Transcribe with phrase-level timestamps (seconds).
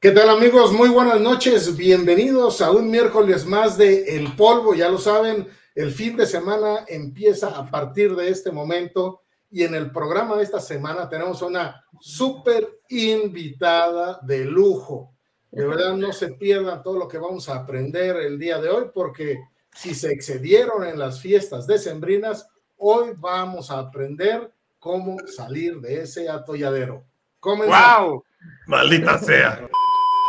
[0.00, 0.72] ¿Qué tal amigos?
[0.72, 1.76] Muy buenas noches.
[1.76, 4.72] Bienvenidos a un miércoles más de El Polvo.
[4.72, 9.74] Ya lo saben, el fin de semana empieza a partir de este momento y en
[9.74, 15.16] el programa de esta semana tenemos una súper invitada de lujo.
[15.50, 18.84] De verdad no se pierdan todo lo que vamos a aprender el día de hoy
[18.94, 19.40] porque
[19.74, 26.28] si se excedieron en las fiestas decembrinas, hoy vamos a aprender cómo salir de ese
[26.28, 27.04] atolladero.
[27.42, 28.22] ¡Wow!
[28.68, 29.68] Maldita sea.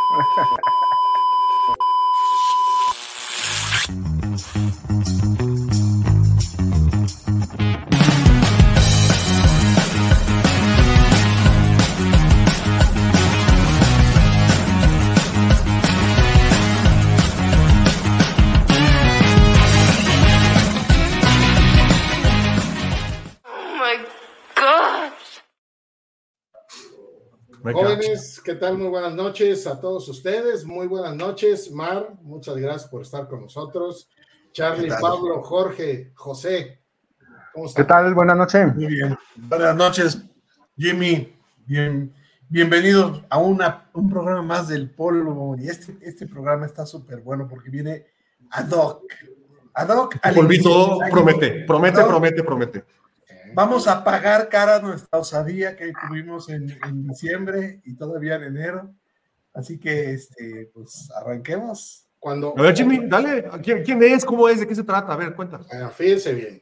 [0.09, 0.45] Yeah.
[27.73, 28.77] Jóvenes, ¿qué tal?
[28.77, 30.65] Muy buenas noches a todos ustedes.
[30.65, 32.13] Muy buenas noches, Mar.
[32.21, 34.09] Muchas gracias por estar con nosotros.
[34.51, 36.81] Charlie, Pablo, Jorge, José.
[37.53, 37.83] ¿Cómo están?
[37.83, 38.13] ¿Qué tal?
[38.13, 38.75] Buenas noches.
[38.75, 39.17] Muy bien.
[39.35, 40.21] Buenas noches,
[40.77, 41.35] Jimmy.
[41.65, 42.13] Bien,
[42.47, 45.55] bienvenido a una, un programa más del polvo.
[45.57, 48.05] Y este, este programa está súper bueno porque viene
[48.51, 49.03] ad hoc.
[49.73, 50.15] Ad hoc.
[50.33, 52.85] Polvito promete, promete, promete, promete.
[53.59, 56.65] Vamos a pagar cara nuestra osadía que tuvimos en,
[57.05, 58.95] diciembre y todavía en enero.
[59.53, 62.07] Así que, este, pues, arranquemos.
[62.19, 63.49] Cuando, a ver, Jimmy, dale.
[63.61, 64.23] ¿Quién, es?
[64.23, 64.61] ¿Cómo es?
[64.61, 65.11] ¿De qué se trata?
[65.11, 65.59] A ver, cuenta.
[65.93, 66.61] fíjense bien.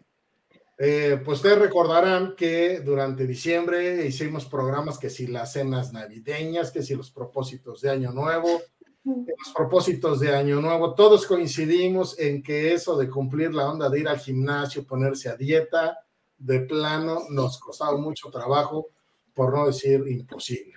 [0.80, 6.82] Eh, pues ustedes recordarán que durante diciembre hicimos programas que si las cenas navideñas, que
[6.82, 8.60] si los propósitos de Año Nuevo,
[9.06, 14.00] los propósitos de Año Nuevo, todos coincidimos en que eso de cumplir la onda de
[14.00, 16.00] ir al gimnasio, ponerse a dieta,
[16.38, 18.90] de plano nos costaba mucho trabajo,
[19.34, 20.74] por no decir imposible.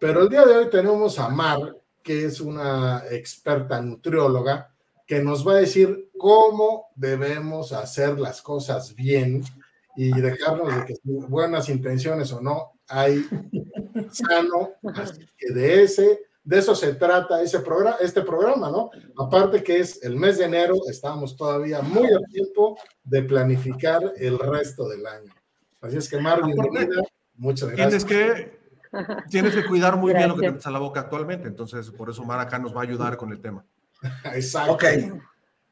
[0.00, 4.72] Pero el día de hoy tenemos a Mar, que es una experta nutrióloga,
[5.06, 9.42] que nos va a decir cómo debemos hacer las cosas bien
[9.96, 13.26] y dejarnos de que buenas intenciones o no, hay
[14.12, 18.90] sano, así que de ese de eso se trata ese programa, este programa, ¿no?
[19.18, 24.38] Aparte que es el mes de enero, estamos todavía muy a tiempo de planificar el
[24.38, 25.30] resto del año.
[25.82, 27.02] Así es que, Mar, bienvenida.
[27.34, 28.06] Muchas gracias.
[28.06, 28.58] Tienes que,
[29.28, 32.08] tienes que cuidar muy bien lo que te metes a la boca actualmente, entonces por
[32.08, 33.62] eso Mar acá nos va a ayudar con el tema.
[34.32, 34.72] Exacto.
[34.72, 34.84] Ok.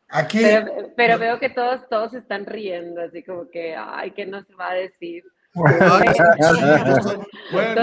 [0.09, 0.43] Aquí.
[0.95, 4.75] Pero, veo que todos, todos están riendo, así como que, ay, ¿qué nos va a
[4.75, 5.25] decir?
[7.53, 7.75] bueno,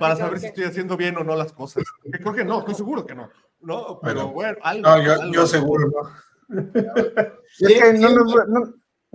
[0.00, 1.84] para saber si estoy haciendo bien o no las cosas.
[2.10, 3.28] Creo que no, estoy seguro que no.
[3.60, 4.82] No, pero bueno, algo.
[4.82, 6.10] No, yo, seguro no.
[7.60, 8.34] Es que no nos,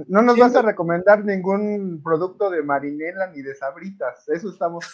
[0.08, 4.30] no, nos vas a recomendar ningún producto de marinela ni de sabritas.
[4.30, 4.86] Eso estamos.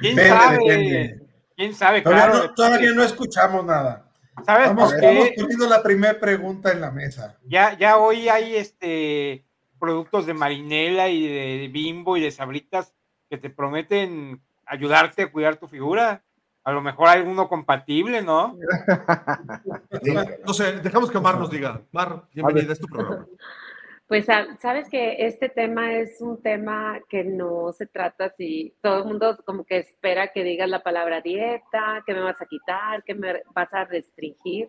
[0.00, 1.20] ¿Quién sabe?
[1.56, 2.02] ¿Quién sabe?
[2.04, 4.05] Claro, todavía no escuchamos nada.
[4.44, 7.38] ¿Sabes Vamos, Hemos ponido la primera pregunta en la mesa.
[7.44, 9.44] Ya, ya hoy hay este
[9.78, 12.94] productos de marinela y de bimbo y de sabritas
[13.28, 16.22] que te prometen ayudarte a cuidar tu figura.
[16.64, 18.58] A lo mejor hay uno compatible, ¿no?
[20.46, 21.82] no sé, dejamos que Mar nos diga.
[21.92, 23.26] Mar, bienvenida, es tu programa.
[24.08, 29.04] Pues sabes que este tema es un tema que no se trata si todo el
[29.04, 33.14] mundo como que espera que digas la palabra dieta, que me vas a quitar, que
[33.14, 34.68] me vas a restringir,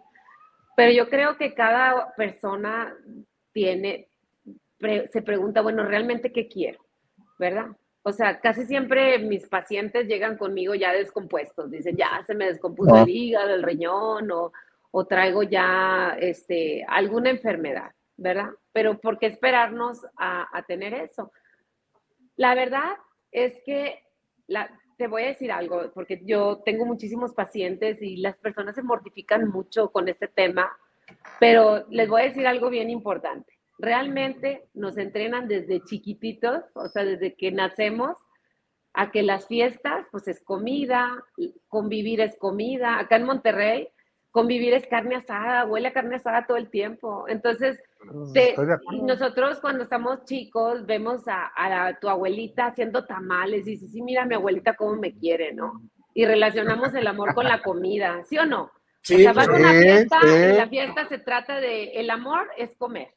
[0.76, 2.96] pero yo creo que cada persona
[3.52, 4.10] tiene,
[5.12, 6.80] se pregunta, bueno, realmente qué quiero,
[7.38, 7.68] ¿verdad?
[8.02, 13.04] O sea, casi siempre mis pacientes llegan conmigo ya descompuestos, dicen, ya se me descompuso
[13.04, 14.52] el hígado, el riñón o,
[14.90, 17.92] o traigo ya este, alguna enfermedad.
[18.18, 18.50] ¿Verdad?
[18.74, 21.32] Pero ¿por qué esperarnos a, tener eso?
[22.36, 22.98] La verdad
[23.32, 24.04] es que
[24.48, 28.84] la, te voy a decir algo, porque yo tengo muchísimos pacientes y las personas se
[28.84, 30.76] mortifican mucho con este tema,
[31.40, 33.54] pero les voy a decir algo bien importante.
[33.78, 38.18] Realmente nos entrenan desde chiquititos, o sea, desde que nacemos,
[38.98, 41.24] a que las fiestas, pues es comida,
[41.68, 42.98] convivir es comida.
[42.98, 43.90] Acá en Monterrey,
[44.32, 47.26] convivir es carne asada, huele a carne asada todo el tiempo.
[47.28, 54.02] Entonces, mm, nosotros cuando estamos chicos vemos a, tu abuelita haciendo tamales y dices, sí,
[54.02, 55.82] mira mi abuelita cómo me quiere, ¿no?
[56.14, 58.72] Y relacionamos el amor con la comida, ¿sí o no?
[59.02, 62.50] Sí, o sea, vas a una fiesta y la fiesta se trata de, el amor
[62.58, 63.14] es comer.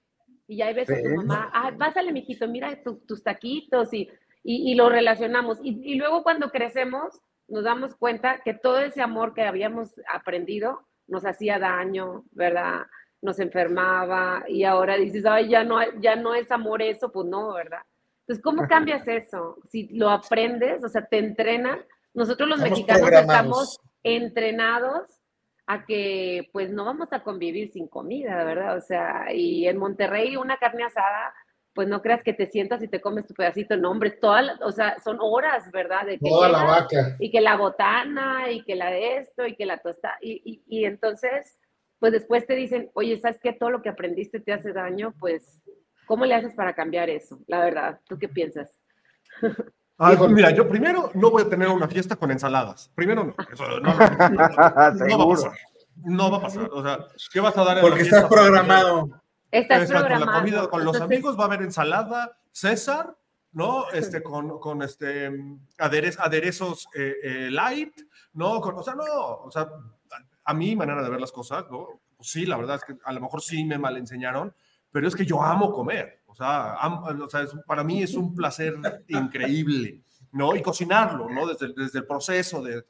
[0.47, 4.09] Y ya ves a tu mamá, ah, pásale, mijito, mira tus taquitos y,
[4.43, 5.59] y, lo relacionamos.
[5.62, 10.87] Y, y luego cuando crecemos nos damos cuenta que todo ese amor que habíamos aprendido
[11.09, 12.87] nos hacía daño, ¿verdad?
[13.23, 17.53] Nos enfermaba y ahora dices, ay, ya no, ya no es amor eso, pues no,
[17.55, 17.83] ¿verdad?
[18.21, 19.59] Entonces, ¿cómo cambias eso?
[19.69, 21.85] Si lo aprendes, o sea, te entrenan.
[22.15, 25.21] Nosotros los mexicanos estamos entrenados
[25.67, 28.77] a que pues no vamos a convivir sin comida, ¿verdad?
[28.77, 31.33] O sea, y en Monterrey una carne asada,
[31.75, 34.73] pues no creas que te sientas y te comes tu pedacito, no, hombre, toda, o
[34.73, 36.07] sea, son horas, ¿verdad?
[36.07, 37.17] De que Toda la vaca.
[37.21, 40.81] Y que la botana, y que la de esto, y que la tosta, y, y,
[40.81, 41.60] y entonces,
[42.00, 43.52] pues después te dicen, oye, ¿sabes qué?
[43.52, 45.62] Todo lo que aprendiste te hace daño, pues,
[46.06, 47.38] ¿cómo le haces para cambiar eso?
[47.47, 48.70] La verdad, ¿tú qué piensas?
[50.02, 52.91] Ah, mira, yo primero no voy a tener una fiesta con ensaladas.
[52.94, 53.35] Primero no.
[53.52, 55.52] Eso no, no, va a pasar.
[55.97, 56.70] No va a pasar.
[56.73, 59.23] O sea, ¿qué vas a dar en Porque estás programado.
[59.50, 60.25] Estás programado.
[60.25, 63.14] Con la comida, con los amigos va a haber ensalada, César,
[63.52, 63.91] ¿no?
[63.91, 65.31] Este, con, con este,
[65.76, 67.93] aderezos eh, eh, light,
[68.32, 68.58] ¿no?
[68.58, 69.69] o sea, no, o sea,
[70.50, 72.00] a mi manera de ver las cosas, ¿no?
[72.17, 74.52] Pues sí, la verdad es que a lo mejor sí me mal enseñaron,
[74.91, 76.23] pero es que yo amo comer.
[76.26, 76.76] O sea,
[77.67, 78.76] para mí es un placer
[79.06, 80.02] increíble,
[80.32, 80.56] ¿no?
[80.56, 81.47] Y cocinarlo, ¿no?
[81.47, 82.85] Desde, desde el proceso de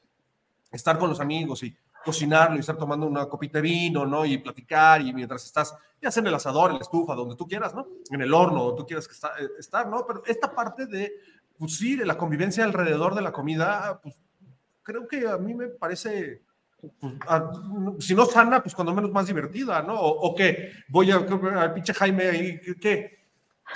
[0.73, 4.25] estar con los amigos y cocinarlo y estar tomando una copita de vino, ¿no?
[4.25, 7.47] Y platicar y mientras estás, ya sea en el asador, en la estufa, donde tú
[7.47, 7.87] quieras, ¿no?
[8.11, 10.07] En el horno, donde tú quieras que está, eh, estar, ¿no?
[10.07, 11.13] Pero esta parte de,
[11.59, 14.17] pues sí, de la convivencia alrededor de la comida, pues
[14.83, 16.43] creo que a mí me parece
[17.99, 19.95] si no sana, pues cuando menos más divertida, ¿no?
[20.01, 23.19] O, que voy al pinche Jaime ahí, ¿qué?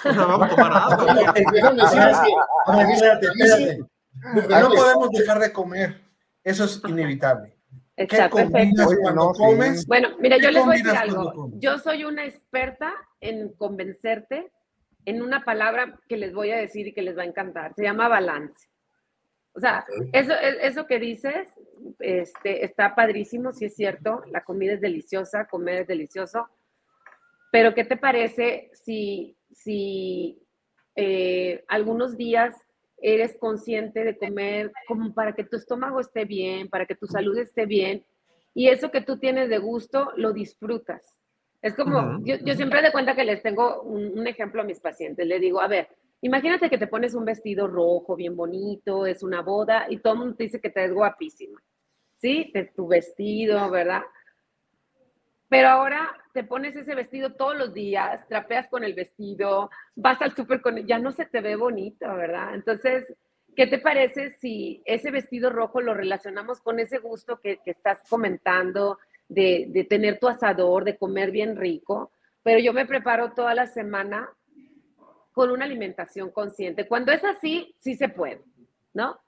[0.05, 0.73] vamos a tomar.
[4.15, 6.01] No podemos dejar de comer.
[6.45, 7.56] Eso es inevitable.
[7.97, 8.89] Está perfecto.
[9.03, 9.87] Cuando comes?
[9.87, 11.51] Bueno, mira, yo les voy a decir algo.
[11.55, 14.53] Yo soy una experta en convencerte
[15.05, 17.75] en una palabra que les voy a decir y que les va a encantar.
[17.75, 18.69] Se llama balance.
[19.53, 21.49] O sea, eso, eso que dices
[22.00, 26.48] este, está padrísimo, sí es cierto, la comida es deliciosa, comer es delicioso,
[27.52, 30.42] pero ¿qué te parece si, si
[30.96, 32.56] eh, algunos días
[33.00, 37.36] eres consciente de comer como para que tu estómago esté bien, para que tu salud
[37.38, 38.04] esté bien,
[38.54, 41.14] y eso que tú tienes de gusto lo disfrutas?
[41.60, 44.81] Es como, yo, yo, siempre de cuenta que les tengo un, un ejemplo a mis
[44.81, 45.88] pacientes, le digo, a ver,
[46.25, 50.19] Imagínate que te pones un vestido rojo, bien bonito, es una boda y todo el
[50.20, 51.62] mundo te dice que te ves guapísima,
[52.25, 52.50] ¿sí?
[52.55, 54.00] De tu vestido, ¿verdad?
[55.50, 60.35] Pero ahora te pones ese vestido todos los días, trapeas con el vestido, vas al
[60.35, 62.55] súper con ya no se te ve bonito, ¿verdad?
[62.55, 63.05] Entonces,
[63.55, 68.99] ¿qué te parece si ese vestido rojo lo relacionamos con ese gusto que, estás comentando
[69.29, 72.11] de, de tener tu asador, de comer bien rico?
[72.43, 74.31] Pero yo me preparo toda la semana
[75.35, 76.88] con una alimentación consciente.
[76.88, 78.43] Cuando es así, sí se puede,
[78.94, 79.20] ¿no?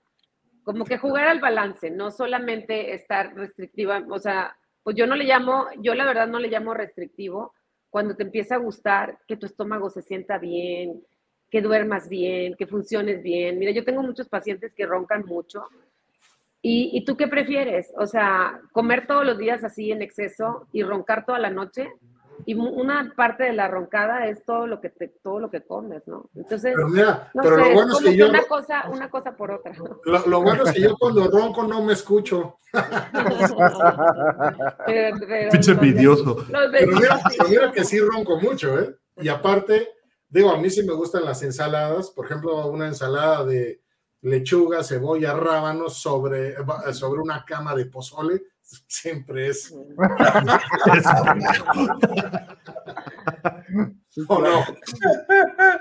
[0.67, 5.23] Como que jugar al balance, no solamente estar restrictiva, o sea, pues yo no le
[5.23, 7.55] llamo, yo la verdad no le llamo restrictivo
[7.89, 11.05] cuando te empieza a gustar que tu estómago se sienta bien,
[11.53, 13.61] que duermas bien, que funciones bien.
[13.61, 15.63] Mira, yo tengo muchos pacientes que roncan mucho.
[16.63, 17.93] ¿Y, ¿Y tú qué prefieres?
[17.97, 21.93] O sea, comer todos los días así en exceso y roncar toda la noche
[22.45, 26.07] y una parte de la roncada es todo lo que te, todo lo que comes,
[26.07, 26.31] ¿no?
[26.35, 29.73] Entonces, pero, mira, pero lo bueno es que, yo una cosa, una cosa por otra.
[30.05, 32.59] Lo, bueno es que yo cuando ronco no me escucho.
[35.51, 36.45] Pinche envidioso.
[36.73, 38.97] Pero mira, mira que sí ronco mucho, ¿eh?
[39.17, 39.89] Y aparte,
[40.29, 43.81] digo, a mí sí me gustan las ensaladas, por ejemplo, una ensalada de
[44.21, 46.57] lechuga, cebolla, rábanos sobre,
[46.93, 48.43] sobre una cama de pozole
[48.89, 49.73] siempre es.
[54.29, 54.65] ¿O no?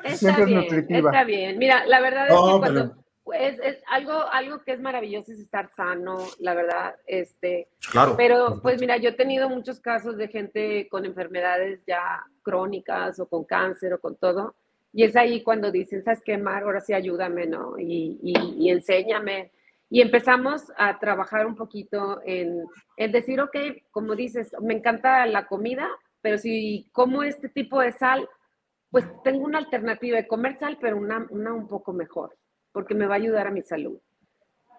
[0.04, 1.58] Está bien, está bien.
[1.58, 2.96] Mira, la verdad es que cuando
[3.34, 7.70] es, es, algo, algo que es maravilloso es estar sano, la verdad, este.
[7.92, 8.16] Claro.
[8.18, 13.28] Pero, pues mira, yo he tenido muchos casos de gente con enfermedades ya crónicas o
[13.28, 14.56] con cáncer o con todo.
[14.94, 16.64] Y es ahí cuando dicen, ¿sabes qué, Mar?
[16.64, 17.78] Ahora sí ayúdame, ¿no?
[17.80, 19.52] Y, y, y enséñame
[19.90, 22.64] y empezamos a trabajar un poquito en,
[22.98, 23.56] en, decir, ok,
[23.92, 25.88] como dices, me encanta la comida,
[26.22, 28.28] pero si como este tipo de sal,
[28.90, 32.36] pues tengo una alternativa de comer sal, pero una, una un poco mejor,
[32.72, 34.00] porque me va a ayudar a mi salud,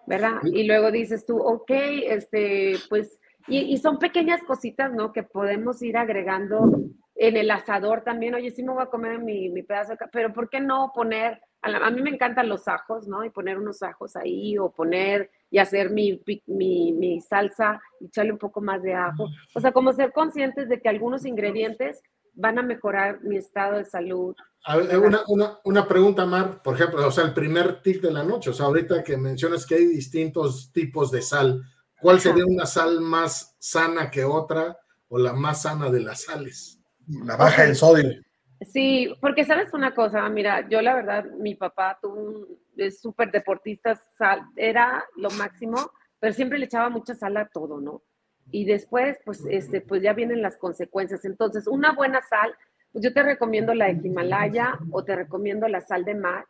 [0.05, 0.41] ¿verdad?
[0.43, 5.13] Y luego dices tú, ok, este, pues, y, y son pequeñas cositas, ¿no?
[5.13, 6.69] Que podemos ir agregando
[7.17, 10.33] en el asador también, oye, sí me voy a comer mi, mi pedazo de pero
[10.33, 13.23] ¿por qué no poner a, mí me encantan los ajos, ¿no?
[13.23, 18.31] Y poner unos ajos ahí o poner y hacer mi, mi, mi, salsa y echarle
[18.31, 19.27] un poco más de ajo.
[19.55, 22.01] O sea, como ser conscientes de que algunos ingredientes
[22.33, 24.35] van a mejorar mi estado de salud.
[24.67, 28.51] una, una, una, pregunta, Mar, por ejemplo, o sea, el primer tip de la noche,
[28.51, 31.63] o sea, ahorita que mencionas que hay distintos tipos de sal,
[31.99, 34.77] ¿cuál sería una sal más sana que otra
[35.09, 36.79] o la más sana de las sales?
[37.07, 38.26] La baja en sodio.
[38.61, 43.95] Sí, porque sabes una cosa, mira, yo la verdad, mi papá tuvo un, súper deportista,
[44.17, 48.01] sal, era lo máximo, pero siempre le echaba mucha sal a todo, ¿no?
[48.49, 51.25] Y después, pues, este, pues ya vienen las consecuencias.
[51.25, 52.55] Entonces, una buena sal,
[52.91, 56.45] pues yo te recomiendo la de Himalaya o te recomiendo la sal de mar.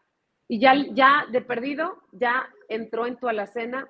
[0.47, 3.89] Y ya, ya de perdido, ya entró en tu alacena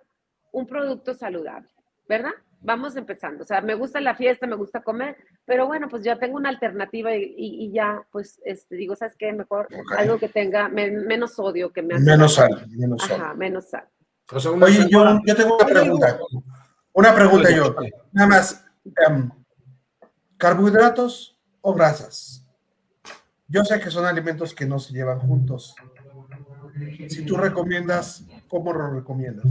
[0.52, 1.70] un producto saludable,
[2.08, 2.32] ¿verdad?
[2.62, 3.44] Vamos empezando.
[3.44, 6.50] O sea, me gusta la fiesta, me gusta comer, pero bueno, pues ya tengo una
[6.50, 9.32] alternativa y, y- y ya, pues, este, digo, ¿sabes qué?
[9.32, 13.22] Mejor algo que tenga men- menos sodio, que me hace- Menos sal, menos sal.
[13.22, 13.88] Ajá, menos sal.
[14.32, 16.20] O sea, una Oye, yo, yo tengo una pregunta.
[16.94, 17.76] Una pregunta yo.
[18.12, 18.66] Nada más.
[19.08, 19.30] em,
[20.38, 22.46] ¿Carbohidratos o grasas?
[23.48, 25.76] Yo sé que son alimentos que no se llevan juntos.
[27.08, 29.46] Si tú recomiendas, ¿cómo lo recomiendas?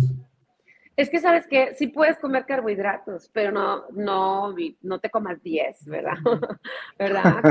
[0.97, 5.85] Es que sabes que sí puedes comer carbohidratos, pero no, no, no te comas 10,
[5.85, 6.15] ¿verdad?
[6.99, 7.45] ¿Verdad?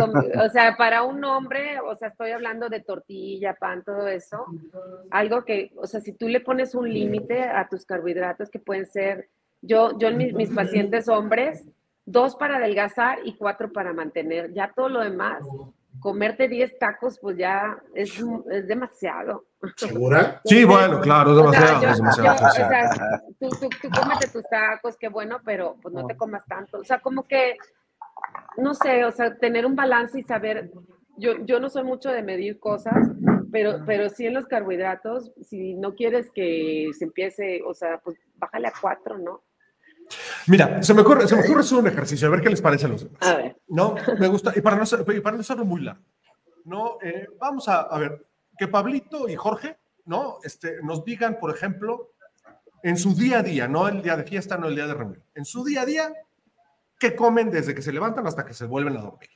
[0.43, 4.45] O sea, para un hombre, o sea, estoy hablando de tortilla, pan, todo eso,
[5.11, 8.87] algo que, o sea, si tú le pones un límite a tus carbohidratos que pueden
[8.87, 9.29] ser,
[9.61, 11.67] yo, yo en mis, mis pacientes hombres,
[12.03, 15.43] dos para adelgazar y cuatro para mantener, ya todo lo demás,
[15.99, 18.11] comerte 10 tacos, pues ya es,
[18.51, 19.45] es demasiado.
[19.75, 20.41] ¿Segura?
[20.45, 21.81] Sí, bueno, claro, es O sea, demasiado.
[21.83, 22.37] yo- es demasiado.
[22.39, 26.15] yo- o sea, tú, tú, tú cómete tus tacos, qué bueno, pero pues no te
[26.15, 26.79] comas tanto.
[26.79, 27.55] O sea, como que,
[28.57, 30.71] no sé, o sea, tener un balance y saber,
[31.17, 32.93] yo, yo no soy mucho de medir cosas,
[33.51, 38.17] pero, pero sí en los carbohidratos, si no quieres que se empiece, o sea, pues
[38.35, 39.41] bájale a cuatro, ¿no?
[40.47, 42.85] Mira, se me ocurre, se me ocurre hacer un ejercicio, a ver qué les parece
[42.85, 43.17] a los demás.
[43.21, 43.57] A ver.
[43.67, 46.03] No, me gusta, y para no, ser- y para no hacerlo muy largo,
[46.65, 46.97] ¿no?
[47.01, 48.25] Eh, vamos a, a ver,
[48.57, 50.37] que Pablito y Jorge, ¿no?
[50.43, 52.11] Este, nos digan, por ejemplo,
[52.83, 55.23] en su día a día, no el día de fiesta, no el día de reunión,
[55.33, 56.13] en su día a día,
[56.99, 59.29] ¿qué comen desde que se levantan hasta que se vuelven a dormir?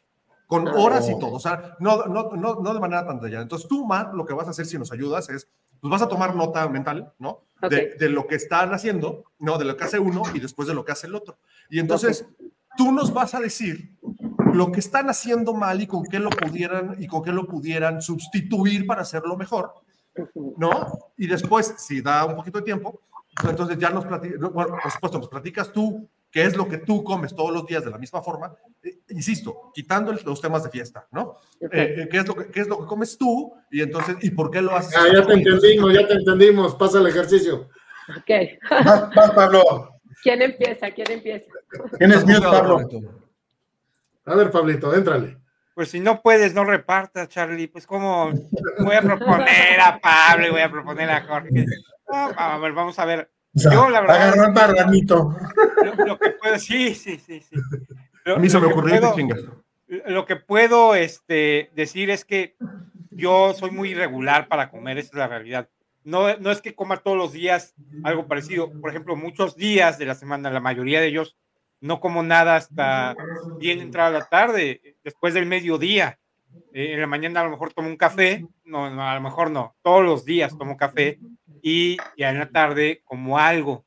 [0.45, 3.43] Con horas y todo, o sea, no, no, no, no de manera tan detallada.
[3.43, 5.47] Entonces, tú, Matt, lo que vas a hacer si nos ayudas es,
[5.81, 7.41] pues vas a tomar nota mental, ¿no?
[7.61, 9.57] De, lo que están haciendo, ¿no?
[9.57, 11.37] De lo que hace uno y después de lo que hace el otro.
[11.69, 12.25] Y entonces,
[12.77, 13.97] tú nos vas a decir
[14.53, 18.01] lo que están haciendo mal y con qué lo pudieran y con qué lo pudieran
[18.01, 19.73] sustituir para hacerlo mejor.
[20.57, 20.87] ¿no?
[21.17, 23.01] Y después, si da un poquito de tiempo,
[23.35, 26.77] pues entonces ya nos platicas, bueno, por supuesto, nos platicas tú qué es lo que
[26.77, 30.69] tú comes todos los días de la misma forma, Eh, insisto, quitando los temas de
[30.69, 31.37] fiesta, ¿no?
[31.59, 33.53] Eh, eh, ¿qué, es lo que, ¿Qué es lo que comes tú?
[33.69, 34.95] Y entonces, ¿y por qué lo haces?
[34.95, 36.75] Ah, ya te entendimos, ya te entendimos.
[36.75, 37.69] Pasa el ejercicio.
[38.17, 38.31] Ok.
[38.69, 39.99] Vas, vas, Pablo.
[40.23, 40.91] ¿Quién empieza?
[40.91, 41.51] ¿Quién empieza?
[41.97, 42.87] Tienes mute, Pablo.
[44.25, 45.37] A ver, Pablito, éntrale.
[45.73, 47.67] Pues si no puedes, no repartas, Charlie.
[47.67, 48.31] Pues como
[48.79, 51.65] voy a proponer a Pablo y voy a proponer a Jorge.
[52.11, 53.31] No, a ver, vamos a ver.
[53.59, 55.35] Sea, Yo, la verdad, marranito.
[55.83, 57.55] Lo, lo que puedo, sí, sí, sí, sí.
[58.25, 59.63] Lo- A mí se me ocurrió puedo-.
[60.07, 62.55] Lo que puedo este, decir es que
[63.11, 65.67] yo soy muy irregular para comer, esa es la realidad.
[66.03, 67.73] No, no es que coma todos los días
[68.03, 68.71] algo parecido.
[68.79, 71.37] Por ejemplo, muchos días de la semana, la mayoría de ellos,
[71.81, 73.15] no como nada hasta
[73.57, 76.19] bien entrada la tarde, después del mediodía.
[76.73, 79.51] Eh, en la mañana a lo mejor tomo un café, no, no, a lo mejor
[79.51, 81.19] no, todos los días tomo café
[81.61, 83.85] y ya en la tarde como algo,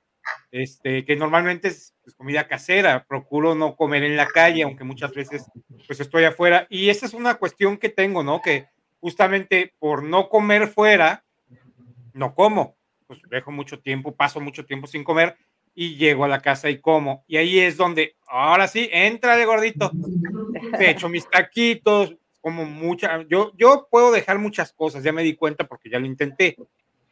[0.50, 5.12] este, que normalmente es pues, comida casera, procuro no comer en la calle, aunque muchas
[5.12, 5.44] veces
[5.86, 6.66] pues estoy afuera.
[6.70, 8.40] Y esa es una cuestión que tengo, ¿no?
[8.40, 8.68] Que
[9.00, 11.24] justamente por no comer fuera,
[12.12, 12.76] no como,
[13.06, 15.36] pues dejo mucho tiempo, paso mucho tiempo sin comer
[15.74, 17.24] y llego a la casa y como.
[17.26, 19.90] Y ahí es donde, ahora sí, entra de gordito.
[20.78, 25.66] Echo mis taquitos, como mucha, yo, yo puedo dejar muchas cosas, ya me di cuenta
[25.66, 26.56] porque ya lo intenté.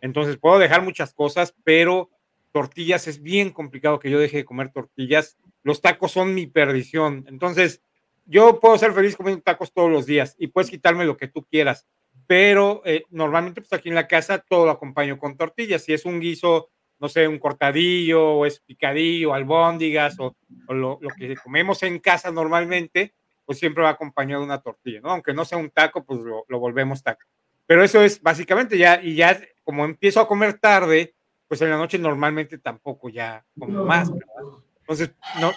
[0.00, 2.11] Entonces puedo dejar muchas cosas, pero
[2.52, 5.37] tortillas es bien complicado que yo deje de comer tortillas.
[5.62, 7.25] Los tacos son mi perdición.
[7.28, 7.83] Entonces,
[8.26, 11.45] yo puedo ser feliz comiendo tacos todos los días y puedes quitarme lo que tú
[11.45, 11.87] quieras,
[12.26, 15.83] pero eh, normalmente pues aquí en la casa todo lo acompaño con tortillas.
[15.83, 20.37] Si es un guiso, no sé, un cortadillo o es picadillo, albóndigas o,
[20.69, 23.14] lo, lo que comemos en casa normalmente,
[23.45, 25.11] pues siempre va acompañado de una tortilla, ¿no?
[25.11, 27.26] Aunque no sea un taco, pues lo, lo volvemos taco.
[27.66, 31.14] Pero eso es básicamente ya, y ya como empiezo a comer tarde,
[31.46, 34.58] pues en la noche normalmente tampoco ya como más, ¿verdad?
[34.80, 35.52] Entonces, no,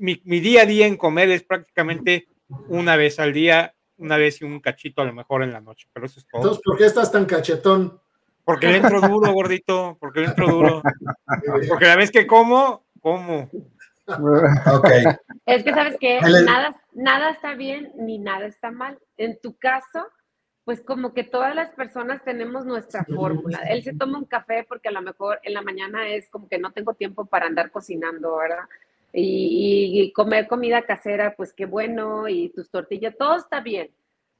[0.00, 2.28] mi, mi día a día en comer es prácticamente
[2.68, 5.88] una vez al día, una vez y un cachito a lo mejor en la noche,
[5.94, 6.42] pero eso es todo.
[6.42, 7.98] Entonces, ¿por qué estás tan cachetón?
[8.44, 10.82] Porque le entro duro, gordito, porque le entro duro.
[11.70, 13.48] Porque la vez que como, como.
[14.06, 14.88] Ok.
[15.46, 18.98] Es que sabes que nada, nada está bien ni nada está mal.
[19.16, 20.06] En tu caso,
[20.64, 23.58] pues como que todas las personas tenemos nuestra fórmula.
[23.68, 26.58] Él se toma un café porque a lo mejor en la mañana es como que
[26.58, 28.64] no tengo tiempo para andar cocinando, ¿verdad?
[29.12, 33.90] Y, comer comida casera, pues qué bueno, y tus tortillas, todo está bien.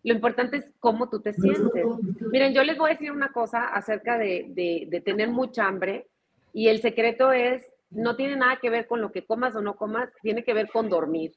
[0.03, 1.87] Lo importante es cómo tú te sientes.
[2.33, 6.09] Miren, yo les voy a decir una cosa acerca de, de, de tener mucha hambre
[6.53, 9.77] y el secreto es, no tiene nada que ver con lo que comas o no
[9.77, 11.33] comas, tiene que ver con dormir.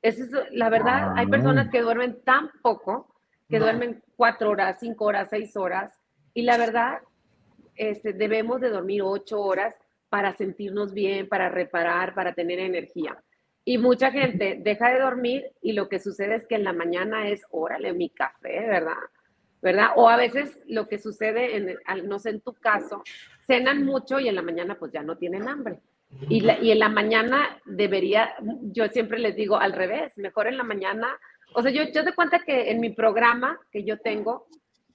[0.00, 3.14] Eso es, la verdad, hay personas que duermen tan poco,
[3.48, 5.92] que duermen cuatro horas, cinco horas, seis horas,
[6.34, 6.98] y la verdad,
[7.76, 9.74] este, debemos de dormir ocho horas
[10.08, 13.22] para sentirnos bien, para reparar, para tener energía.
[13.64, 17.28] Y mucha gente deja de dormir y lo que sucede es que en la mañana
[17.28, 18.96] es, órale, mi café, ¿verdad?
[19.60, 19.88] ¿Verdad?
[19.96, 21.76] O a veces lo que sucede, en,
[22.08, 23.02] no sé, en tu caso,
[23.46, 25.80] cenan mucho y en la mañana pues ya no tienen hambre.
[26.28, 30.64] Y, y en la mañana debería, yo siempre les digo al revés, mejor en la
[30.64, 31.18] mañana.
[31.54, 34.46] O sea, yo, yo te cuenta que en mi programa que yo tengo,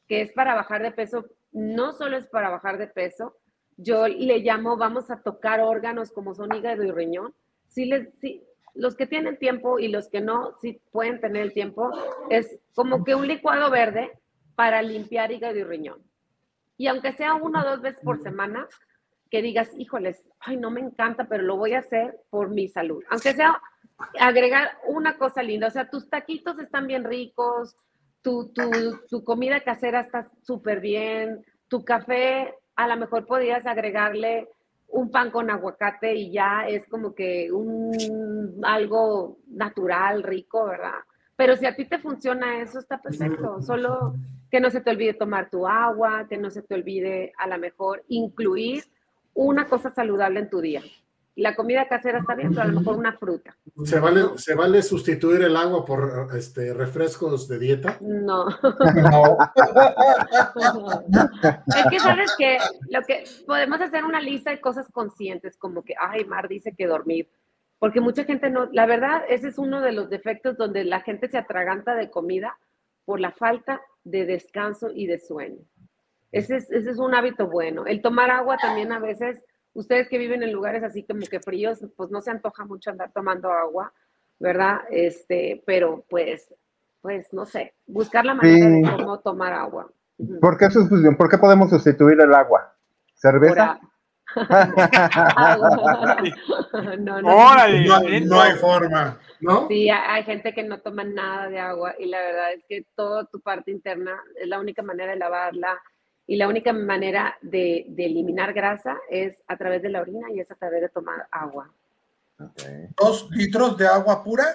[0.08, 3.36] que es para bajar de peso, no solo es para bajar de peso,
[3.78, 7.34] yo le llamo, vamos a tocar órganos como son hígado y riñón.
[7.68, 8.44] Sí, les, sí,
[8.76, 11.92] los que tienen tiempo y los que no, sí pueden tener el tiempo,
[12.30, 14.12] es como que un licuado verde
[14.56, 16.04] para limpiar hígado y riñón.
[16.78, 18.68] Y aunque sea una o dos veces por semana,
[19.30, 23.04] que digas, híjoles, ay, no me encanta, pero lo voy a hacer por mi salud.
[23.10, 23.60] Aunque sea
[24.20, 27.76] agregar una cosa linda, o sea, tus taquitos están bien ricos,
[28.22, 28.70] tu, tu,
[29.10, 34.50] tu comida casera está súper bien, tu café, a lo mejor podías agregarle
[34.88, 41.00] un pan con aguacate y ya es como que un algo natural, rico, ¿verdad?
[41.36, 43.60] Pero si a ti te funciona eso, está perfecto.
[43.62, 44.14] Solo
[44.52, 47.58] que no se te olvide tomar tu agua, que no se te olvide a lo
[47.58, 48.84] mejor incluir
[49.34, 50.84] una cosa saludable en tu día
[51.36, 53.56] la comida casera está bien, pero a lo mejor una fruta.
[53.86, 57.98] ¿Se vale, ¿se vale sustituir el agua por este, refrescos de dieta?
[58.02, 58.46] No.
[58.46, 58.52] no.
[61.76, 62.58] es que sabes que
[62.90, 66.86] lo que podemos hacer una lista de cosas conscientes, como que, ay, Mar dice que
[66.86, 67.30] dormir.
[67.80, 71.28] Porque mucha gente no, la verdad, ese es uno de los defectos donde la gente
[71.28, 72.58] se atraganta de comida
[73.06, 75.62] por la falta de descanso y de sueño.
[76.32, 77.86] Ese es, ese es un hábito bueno.
[77.86, 79.42] El tomar agua también a veces
[79.74, 83.12] ustedes que viven en lugares así como que fríos, pues no se antoja mucho andar
[83.12, 83.94] tomando agua,
[84.40, 84.82] ¿verdad?
[84.90, 86.54] Este, pero pues,
[87.02, 89.92] pues no sé, buscar la manera de cómo tomar agua.
[90.40, 91.18] ¿Por qué sustitución?
[91.18, 92.74] ¿Por qué podemos sustituir el agua?
[93.14, 93.80] ¿Cerveza?
[97.00, 99.68] no, no, no, hay forma, ¿no?
[99.68, 103.26] Sí, hay gente que no toma nada de agua y la verdad es que toda
[103.26, 105.80] tu parte interna es la única manera de lavarla,
[106.26, 110.50] y la única manera de, eliminar grasa es a través de la orina y es
[110.50, 111.72] a través de tomar agua.
[112.98, 114.46] ¿Dos litros de agua pura?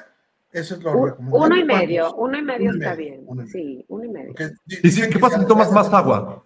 [0.51, 1.47] Eso es lo recomendable.
[1.47, 3.27] Uno y medio, uno y medio está bien.
[3.49, 4.35] Sí, uno y medio.
[4.67, 6.45] ¿Y qué pasa si tomas más agua?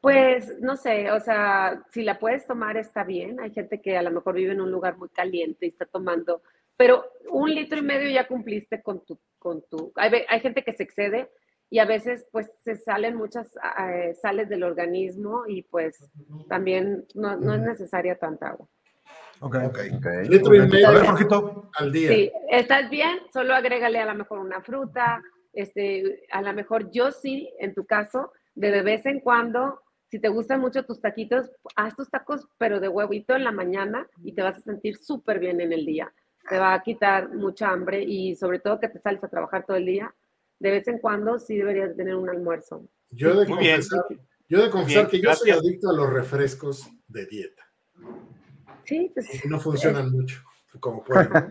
[0.00, 3.40] Pues no sé, o sea, si la puedes tomar está bien.
[3.40, 6.42] Hay gente que a lo mejor vive en un lugar muy caliente y está tomando,
[6.76, 9.92] pero un litro y medio ya cumpliste con tu, con tu.
[9.96, 11.28] Hay, hay gente que se excede,
[11.68, 15.98] y a veces pues se salen muchas eh, sales del organismo y pues
[16.48, 18.68] también no, es necesaria tanta agua.
[19.40, 19.78] Ok, ok.
[19.98, 20.28] okay.
[20.28, 22.08] Litro y medio al día.
[22.08, 27.10] Sí, estás bien, solo agrégale a lo mejor una fruta, este, a lo mejor yo
[27.10, 31.96] sí, en tu caso, de vez en cuando, si te gustan mucho tus taquitos, haz
[31.96, 35.60] tus tacos, pero de huevito en la mañana y te vas a sentir súper bien
[35.60, 36.12] en el día.
[36.48, 39.76] Te va a quitar mucha hambre y sobre todo que te sales a trabajar todo
[39.76, 40.14] el día
[40.58, 42.88] de vez en cuando sí deberías tener un almuerzo.
[43.10, 44.04] Yo de confesar,
[44.48, 47.62] yo de confesar que yo soy adicto a los refrescos de dieta.
[48.84, 49.44] Sí, pues.
[49.44, 50.42] Y no funcionan mucho,
[50.80, 51.30] como pueden.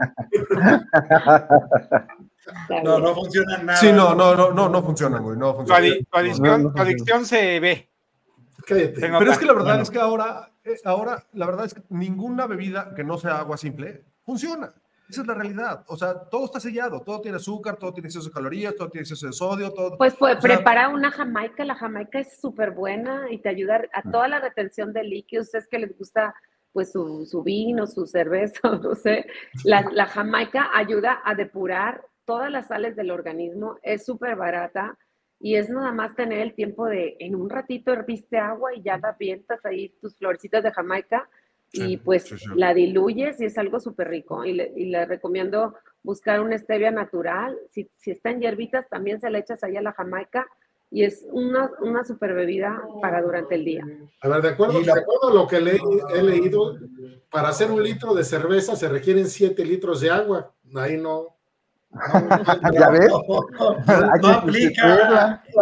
[2.83, 3.79] no, no funcionan nada.
[3.79, 5.37] Sí, no, no, no, no, no funcionan, güey.
[5.37, 5.63] No.
[5.65, 7.89] Tu, adicción, tu adicción se ve.
[8.67, 12.47] Pero es que la verdad es que ahora, eh, ahora, la verdad es que ninguna
[12.47, 14.73] bebida que no sea agua simple funciona.
[15.09, 15.83] Esa es la realidad.
[15.87, 19.03] O sea, todo está sellado, todo tiene azúcar, todo tiene exceso de calorías, todo tiene
[19.03, 19.97] exceso de sodio, todo.
[19.97, 24.11] Pues, pues prepara una jamaica, la jamaica es súper buena y te ayuda a mm.
[24.11, 25.53] toda la retención de líquidos.
[25.53, 26.33] Es que les gusta
[26.73, 29.27] pues su, su vino, su cerveza, no sé.
[29.63, 34.97] La, la, jamaica ayuda a depurar todas las sales del organismo, es súper barata
[35.39, 38.97] y es nada más tener el tiempo de en un ratito herviste agua y ya
[38.97, 41.29] la avientas ahí tus florecitas de jamaica
[41.71, 44.45] y pues la diluyes y es algo súper rico.
[44.45, 47.57] Y le, recomiendo buscar una stevia natural.
[47.71, 50.47] Si, si está en hierbitas, también se le echas ahí a la jamaica
[50.91, 53.83] y es una, una super bebida para durante el día.
[54.21, 55.79] A ver, de acuerdo, de acuerdo a lo que le,
[56.13, 56.77] he leído,
[57.29, 60.53] para hacer un litro de cerveza se requieren 7 litros de agua.
[60.75, 61.35] Ahí no.
[62.73, 63.09] ¿Ya ves?
[63.09, 65.43] No, aplica.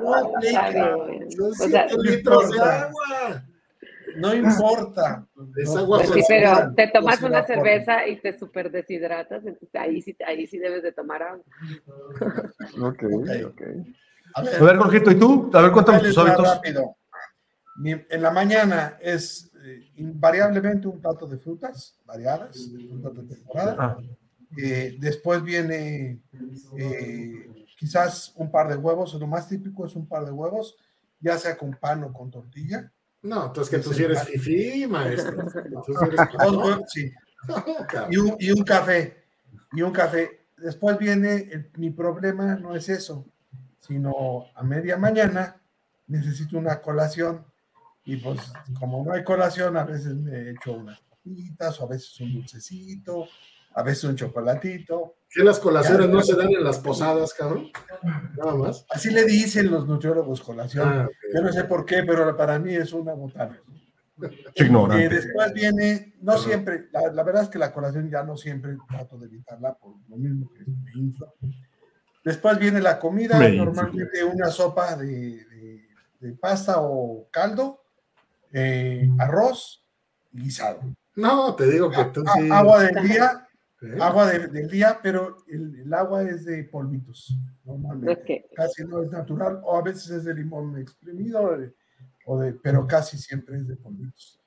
[0.00, 0.70] No aplica.
[1.30, 3.44] Son 7 litros de agua.
[4.16, 5.26] No importa.
[5.56, 10.00] Es agua Pues sí, pero te tomas una cerveza y te súper deshidratas, entonces ahí
[10.02, 11.44] sí, ahí sí debes de tomar agua.
[12.82, 13.02] Ok,
[13.46, 13.62] Ok.
[14.34, 15.50] A A ver, ver, Jorgito, ¿y tú?
[15.52, 16.46] A ver, cuéntame tus hábitos.
[16.54, 16.96] rápido.
[17.84, 23.76] En la mañana es eh, invariablemente un plato de frutas variadas, de frutas de temporada.
[23.78, 23.96] Ah,
[24.56, 26.20] Eh, después viene
[26.76, 30.76] eh, quizás un par de huevos, lo más típico es un par de huevos,
[31.20, 32.92] ya sea con pan o con tortilla.
[33.22, 35.44] No, entonces que tú sí eres fifí, maestro.
[35.86, 36.82] Tú sí eres cabrón.
[38.10, 39.24] y un, y un café.
[39.72, 40.46] Y un café.
[40.56, 43.26] Después viene, el- mi problema no es eso,
[43.80, 45.60] sino a media mañana
[46.06, 47.44] necesito una colación.
[48.04, 52.20] Y pues como no hay colación, a veces me echo unas papitas, o a veces
[52.20, 53.28] un dulcecito,
[53.74, 55.14] a veces un chocolatito.
[55.30, 57.68] ¿Que las colaciones no se dan en las posadas, cabrón?
[58.36, 58.84] Nada más.
[58.90, 60.86] Así le dicen los nutriólogos colación.
[60.86, 61.12] Ah, ok.
[61.34, 63.58] Yo no sé por qué, pero para mí es una botana.
[64.20, 64.26] qué
[64.62, 65.08] Eh, ignorante.
[65.08, 69.16] después viene, no siempre, la, la verdad es que la colación ya no siempre trato
[69.18, 71.28] de evitarla por lo mismo que me infla.
[72.24, 73.64] Después viene la comida, Me infla.
[73.64, 75.06] normalmente una sopa de,
[75.46, 75.82] de-
[76.20, 77.80] de pasta o caldo,
[78.52, 79.82] eh, arroz
[80.32, 80.80] y guisado.
[81.16, 82.48] No, te digo que tú A- sí.
[82.50, 83.48] Agua del día,
[83.82, 83.96] ¿eh?
[84.00, 88.44] agua de- del día, pero el, el agua es de polvitos, normalmente.
[88.48, 88.54] Ok.
[88.56, 91.74] Casi no es natural, o a veces es de limón exprimido, o de-
[92.26, 94.38] o de, pero casi siempre es de polvitos.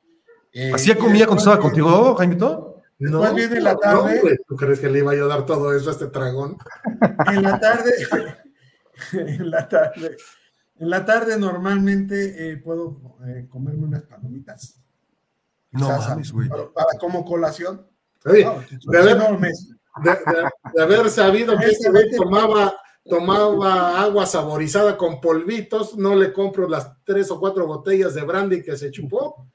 [0.53, 2.81] Eh, ¿Hacía comida cuando estaba contigo, Jaimito?
[2.97, 4.21] No, Después viene la no, tarde.
[4.21, 6.57] güey, ¿Tú crees que le iba yo a dar todo eso a este dragón?
[7.33, 7.91] En la tarde,
[9.13, 10.15] en la tarde,
[10.77, 14.81] en la tarde normalmente eh, puedo eh, comerme unas palomitas.
[15.71, 16.47] No mames, güey.
[16.47, 17.85] para, para como colación.
[18.25, 18.47] Oye,
[18.87, 22.75] de haber- no, me- de, de- de haber sabido que ese güey tomaba,
[23.07, 28.61] tomaba agua saborizada con polvitos, no le compro las tres o cuatro botellas de brandy
[28.63, 29.47] que se chupó.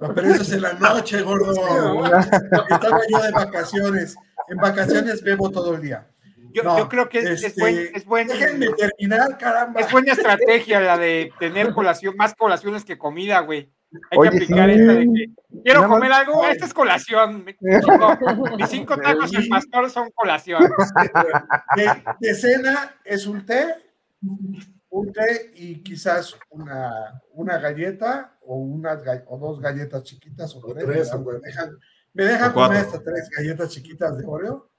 [0.00, 1.52] no, pero eso es en la noche, gordo.
[1.52, 4.16] Estaba yo de vacaciones.
[4.48, 6.06] En vacaciones bebo todo el día.
[6.52, 9.80] Yo, No, yo creo que es, es este, buen- es buen- Déjenme terminar, caramba.
[9.80, 13.70] es buena estrategia la de tener colación, más colaciones que comida, güey.
[14.10, 14.80] Hay Oye, que aplicar sí.
[14.80, 17.44] esta de que quiero comer algo, esta es colación.
[18.58, 20.62] Mis cinco tacos al pastor son colación.
[21.76, 23.74] De, de cena es un té,
[24.20, 30.74] un té y quizás una, una galleta o, unas, o dos galletas chiquitas o O
[30.74, 31.12] tres.
[31.14, 31.78] me, dejan,
[32.12, 34.70] me dejan comer hasta tres galletas chiquitas de Oreo,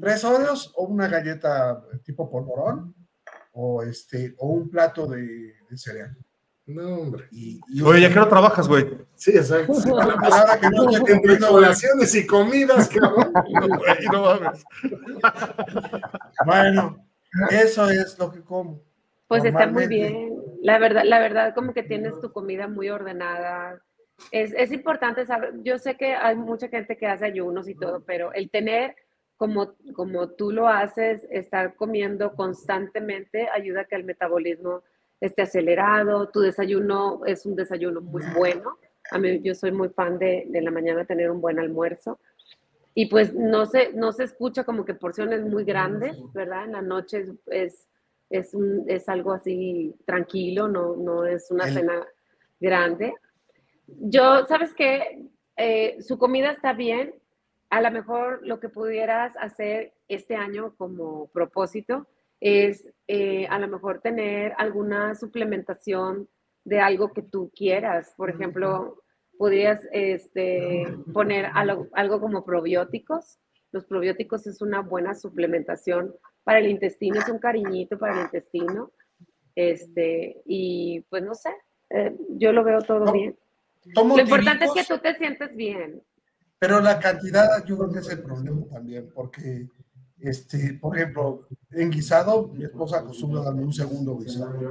[0.00, 2.94] tres Oreos o una galleta tipo polvorón
[3.52, 6.16] o, este, o un plato de, de cereal.
[6.74, 7.24] No, hombre.
[7.30, 8.86] Y, y Oye, ¿ya qué hora trabajas, güey?
[9.14, 9.72] Sí, exacto.
[9.94, 13.32] la palabra que no estoy Entre cumpliendo, colaciones y comidas, cabrón.
[13.32, 14.64] Güey, no mames.
[16.44, 17.06] Bueno,
[17.50, 18.80] eso es lo que como.
[19.28, 20.36] Pues está muy bien.
[20.62, 23.80] La verdad, la verdad, como que tienes tu comida muy ordenada.
[24.30, 28.04] Es, es importante saber, yo sé que hay mucha gente que hace ayunos y todo,
[28.04, 28.94] pero el tener,
[29.36, 34.82] como, como tú lo haces, estar comiendo constantemente ayuda a que el metabolismo
[35.22, 36.28] esté acelerado.
[36.28, 38.76] Tu desayuno es un desayuno muy bueno.
[39.10, 42.18] A mí, yo soy muy fan de, de la mañana tener un buen almuerzo.
[42.94, 46.64] Y pues no se, no se escucha como que porciones muy grandes, ¿verdad?
[46.64, 47.88] En la noche es, es,
[48.28, 52.06] es, un- es algo así tranquilo, no, no es una El- cena
[52.60, 53.14] grande.
[53.86, 55.24] Yo, ¿sabes qué?
[55.56, 57.14] Eh, su comida está bien.
[57.70, 62.06] A lo mejor lo que pudieras hacer este año como propósito
[62.42, 66.28] es eh, a lo mejor tener alguna suplementación
[66.64, 68.14] de algo que tú quieras.
[68.16, 69.00] Por ejemplo,
[69.38, 73.38] podrías este, poner algo, algo como probióticos.
[73.70, 78.90] Los probióticos es una buena suplementación para el intestino, es un cariñito para el intestino.
[79.54, 81.50] Este, y pues no sé,
[81.90, 83.38] eh, yo lo veo todo No, bien.
[83.94, 86.02] Lo importante es que tú te sientes bien.
[86.58, 89.68] Pero la cantidad, yo creo que es el problema también, porque,
[90.22, 94.66] este, por ejemplo, en guisado, mi esposa acostumbra darme un segundo guisado.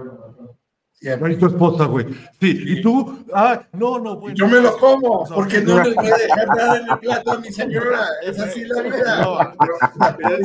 [1.04, 2.06] Ay, tu esposa, güey.
[2.40, 4.36] Sí, y tú, ah, no, no, bueno.
[4.36, 7.40] Yo me lo como, porque no le voy a dejar nada en el plato a
[7.40, 8.06] mi señora.
[8.24, 9.56] Es así la vida.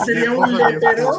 [0.07, 1.11] Sería un lepero.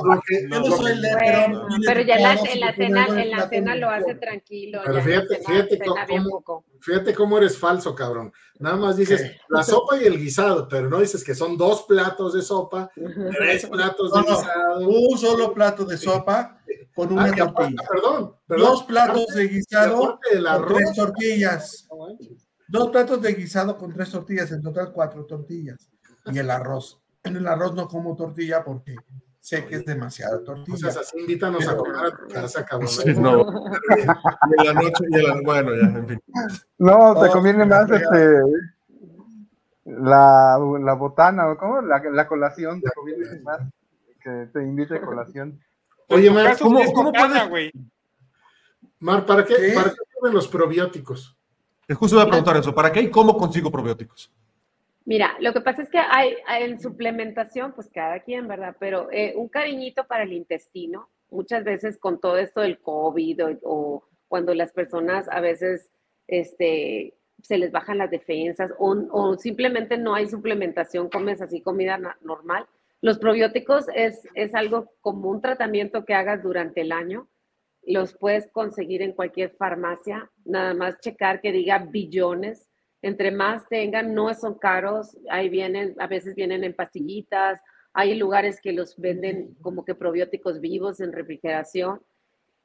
[0.50, 4.82] Yo no soy bien pero ya en la, cena, en la cena lo hace tranquilo.
[4.84, 6.64] Pero fíjate, cena- fíjate cómo-.
[6.80, 8.32] Fíjate cómo eres falso, cabrón.
[8.60, 9.38] Nada más dices ¿Qué?
[9.50, 13.68] la sopa y el guisado, pero no dices que son dos platos de sopa, tres
[13.68, 14.36] platos de No, no.
[14.36, 14.88] guisado.
[14.90, 16.57] Un solo plato de sopa
[16.98, 17.84] con una Ah, tortilla.
[17.90, 18.66] perdón, perdón.
[18.68, 21.88] Dos platos de guisado con tres tortillas.
[22.68, 25.78] Dos platos de guisado con tres tortillas, en total cuatro tortillas.
[26.26, 27.00] Y el arroz.
[27.24, 28.96] En el arroz no como tortilla porque
[29.40, 30.92] sé que es demasiada O tortilla.
[30.92, 32.90] sea, así invítanos a comer a tu casa, cabrón.
[32.90, 33.42] Sí, no.
[33.96, 36.22] Y en la noche, y en la- bueno, ya, en fin.
[36.80, 38.42] No, te Oh, conviene más este
[39.86, 41.82] la, la botana, ¿o ¿cómo?
[41.82, 43.60] La, la colación te conviene más
[44.22, 45.60] que te invite a colación.
[46.10, 47.72] Oye, Mar, ¿cómo- es cómo puedes- güey.
[49.00, 49.72] Mar, ¿para qué, ¿Qué?
[49.76, 51.36] ¿para qué sirven los probióticos?
[51.90, 52.74] Justo iba a preguntar eso.
[52.74, 54.32] ¿Para qué y cómo consigo probióticos?
[55.06, 58.76] Mira, lo que pasa es que hay, hay en suplementación, pues cada quien, ¿verdad?
[58.80, 63.60] Pero eh, un cariñito para el intestino, muchas veces con todo esto del COVID o,
[63.64, 65.90] o cuando las personas a veces
[66.28, 71.98] este, se les bajan las defensas o, o simplemente no hay suplementación, comes así comida
[72.22, 72.66] normal.
[73.02, 77.30] Los probióticos es, es algo como un tratamiento que hagas durante el año.
[77.84, 82.68] Los puedes conseguir en cualquier farmacia, nada más checar que diga billones
[83.02, 87.62] entre más tengan, no son caros, ahí vienen, a veces vienen en pastillitas,
[87.94, 92.02] hay lugares que los venden como que probióticos vivos en refrigeración.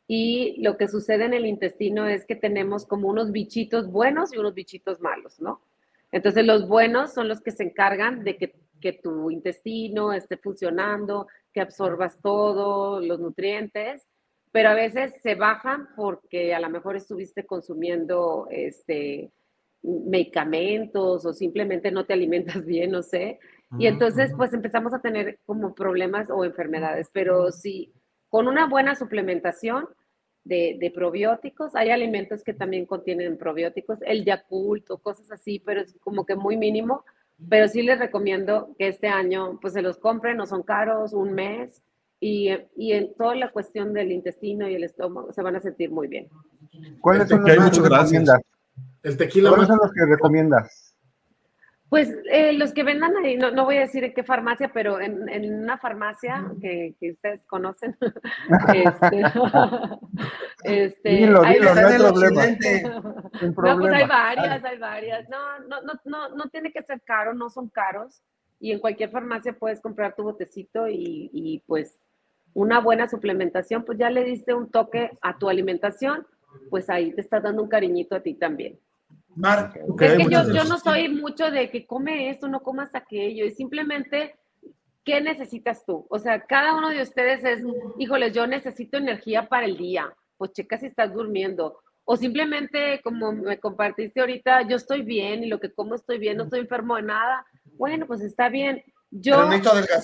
[0.09, 4.39] Y lo que sucede en el intestino es que tenemos como unos bichitos buenos y
[4.39, 5.63] unos bichitos malos, ¿no?
[6.11, 11.29] Entonces los buenos son los que se encargan de que, que tu intestino esté funcionando,
[11.55, 14.07] que absorbas todo, los nutrientes,
[14.51, 19.33] pero a veces se bajan porque a lo mejor estuviste consumiendo este,
[19.83, 23.39] medicamentos o simplemente no te alimentas bien, no sé.
[23.79, 27.91] Y entonces pues empezamos a tener como problemas o enfermedades, pero sí,
[28.29, 29.89] con una buena suplementación
[30.45, 35.81] de, de probióticos, hay alimentos que también contienen probióticos, el Yakult o cosas así, pero
[35.81, 37.03] es como que muy mínimo,
[37.49, 41.33] pero sí les recomiendo que este año pues se los compren, no son caros, un
[41.33, 41.83] mes,
[42.21, 45.91] y, y en toda la cuestión del intestino y el estómago se van a sentir
[45.91, 46.29] muy bien.
[47.01, 48.41] ¿Cuáles son Ok, los que recomiendas?
[49.03, 50.82] El tequila ¿Cuáles son los que recomiendas?
[51.93, 54.99] Pues eh, los que vendan ahí, no, no voy a decir en qué farmacia, pero
[54.99, 57.95] en, en una farmacia que, que ustedes conocen,
[58.75, 59.23] este,
[60.65, 62.01] este, Dilo, hay- dilo, no hay en
[63.43, 63.75] el problema.
[63.75, 65.29] No, pues hay varias, hay varias.
[65.29, 68.23] No, no, no, no, no tiene que ser caro, no son caros.
[68.59, 71.99] Y en cualquier farmacia puedes comprar tu botecito y, y pues
[72.55, 76.27] una buena suplementación, pues ya le diste un toque a tu alimentación,
[76.71, 78.79] pues ahí te estás dando un cariñito a ti también.
[79.99, 83.53] Es que yo, yo no soy mucho de que come esto, no comas aquello, y
[83.53, 84.37] simplemente,
[85.05, 86.07] ¿qué necesitas tú?
[86.11, 87.65] O sea, cada uno de ustedes es,
[87.99, 91.79] híjoles, yo necesito energía para el día, pues checa si estás durmiendo.
[92.05, 96.37] O simplemente, como me compartiste ahorita, yo estoy bien y lo que como estoy bien,
[96.37, 97.47] no estoy enfermo de nada.
[97.77, 98.83] Bueno, pues está bien.
[99.11, 99.49] Yo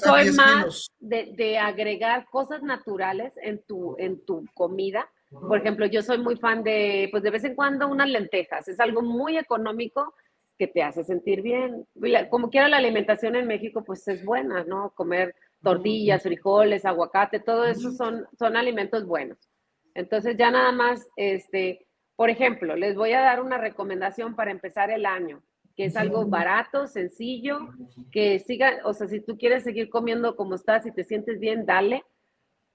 [0.03, 5.11] soy 10 más de, de agregar cosas naturales en tu, en tu comida.
[5.31, 8.67] Por ejemplo, yo soy muy fan de, pues de vez en cuando unas lentejas.
[8.69, 10.15] Es algo muy económico
[10.59, 11.87] que te hace sentir bien.
[12.31, 14.91] Como quiera la alimentación en México, pues es buena, ¿no?
[14.95, 19.39] Comer tortillas, frijoles, aguacate, todo eso son, son alimentos buenos.
[19.95, 21.87] Entonces ya nada más, este,
[22.17, 25.43] por ejemplo, les voy a dar una recomendación para empezar el año,
[25.77, 27.69] que es algo barato, sencillo,
[28.11, 31.67] que siga, o sea, si tú quieres seguir comiendo como estás y te sientes bien,
[31.67, 32.05] dale.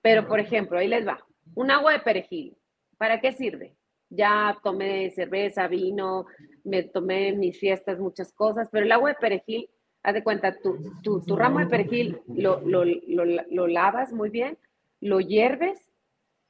[0.01, 1.25] Pero, por ejemplo, ahí les va.
[1.55, 2.57] Un agua de perejil.
[2.97, 3.75] ¿Para qué sirve?
[4.09, 6.25] Ya tomé cerveza, vino,
[6.63, 9.69] me tomé en mis fiestas muchas cosas, pero el agua de perejil,
[10.03, 14.29] haz de cuenta, tu, tu, tu ramo de perejil lo, lo, lo, lo lavas muy
[14.29, 14.57] bien,
[15.01, 15.89] lo hierves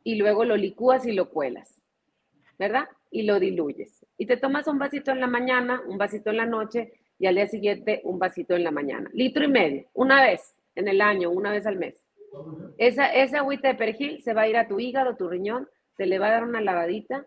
[0.04, 1.80] y luego lo licúas y lo cuelas,
[2.60, 2.88] ¿verdad?
[3.10, 4.06] Y lo diluyes.
[4.18, 7.36] Y te tomas un vasito en la mañana, un vasito en la noche y al
[7.36, 9.10] día siguiente un vasito en la mañana.
[9.14, 12.03] Litro y medio, una vez en el año, una vez al mes.
[12.78, 16.06] Esa, esa agüita de perejil se va a ir a tu hígado, tu riñón, te
[16.06, 17.26] le va a dar una lavadita,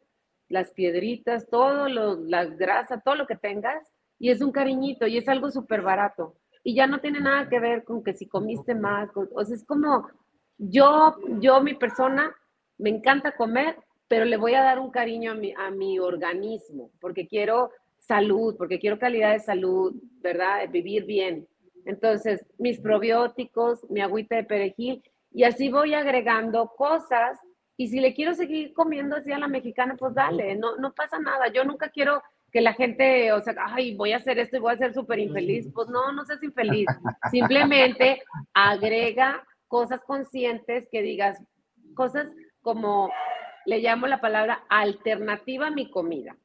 [0.48, 5.18] las piedritas, todo, lo, la grasa, todo lo que tengas, y es un cariñito y
[5.18, 6.34] es algo súper barato.
[6.64, 9.64] Y ya no tiene nada que ver con que si comiste más, o sea, es
[9.64, 10.08] como
[10.58, 12.34] yo, yo, mi persona,
[12.78, 13.76] me encanta comer,
[14.08, 18.56] pero le voy a dar un cariño a mi, a mi organismo, porque quiero salud,
[18.56, 20.68] porque quiero calidad de salud, ¿verdad?
[20.70, 21.46] Vivir bien.
[21.86, 27.38] Entonces, mis probióticos, mi agüita de perejil, y así voy agregando cosas.
[27.76, 31.18] Y si le quiero seguir comiendo así a la mexicana, pues dale, no, no pasa
[31.18, 31.48] nada.
[31.48, 34.74] Yo nunca quiero que la gente, o sea, ay, voy a hacer esto y voy
[34.74, 35.68] a ser súper infeliz.
[35.74, 36.86] Pues no, no seas infeliz.
[37.30, 38.22] Simplemente
[38.54, 41.42] agrega cosas conscientes que digas,
[41.94, 43.10] cosas como,
[43.66, 46.36] le llamo la palabra alternativa a mi comida.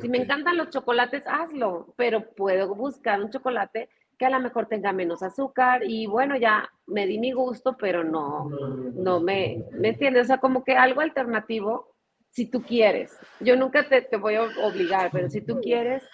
[0.00, 3.90] Si me encantan los chocolates, hazlo, pero puedo buscar un chocolate
[4.22, 8.04] que a lo mejor tenga menos azúcar y bueno, ya me di mi gusto, pero
[8.04, 8.48] no,
[8.94, 10.22] no me, ¿me entiendes?
[10.22, 11.96] O sea, como que algo alternativo,
[12.30, 13.18] si tú quieres.
[13.40, 16.04] Yo nunca te, te voy a obligar, pero si tú quieres,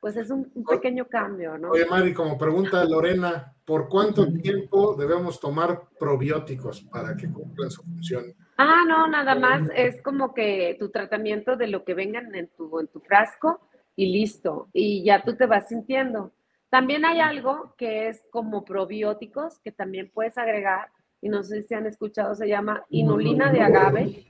[0.00, 1.72] pues es un, un pequeño cambio, ¿no?
[1.72, 7.82] Oye, Mari, como pregunta Lorena, ¿por cuánto tiempo debemos tomar probióticos para que cumplan su
[7.82, 8.34] función?
[8.56, 12.80] Ah, no, nada más es como que tu tratamiento de lo que vengan en tu,
[12.80, 13.60] en tu frasco
[13.96, 14.70] y listo.
[14.72, 16.32] Y ya tú te vas sintiendo.
[16.70, 20.88] También hay algo que es como probióticos que también puedes agregar,
[21.20, 24.24] y no sé si han escuchado, se llama inulina de agave.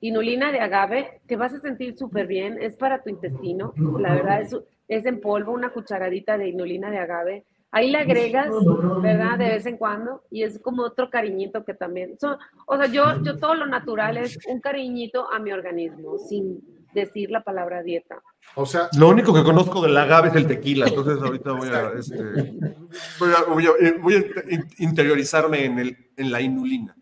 [0.00, 4.40] Inulina de agave, te vas a sentir súper bien, es para tu intestino, la verdad
[4.40, 4.56] es,
[4.88, 7.44] es en polvo, una cucharadita de inulina de agave.
[7.70, 8.48] Ahí le agregas,
[9.02, 9.38] ¿verdad?
[9.38, 12.18] De vez en cuando, y es como otro cariñito que también.
[12.18, 16.60] son- o sea, yo, yo todo lo natural es un cariñito a mi organismo, sin
[16.94, 18.20] decir la palabra dieta.
[18.54, 21.92] O sea, Lo único que conozco del agave es el tequila, entonces ahorita voy a,
[21.98, 22.16] este,
[23.18, 26.96] voy a, voy a- voy a in- interiorizarme en, el, en la inulina.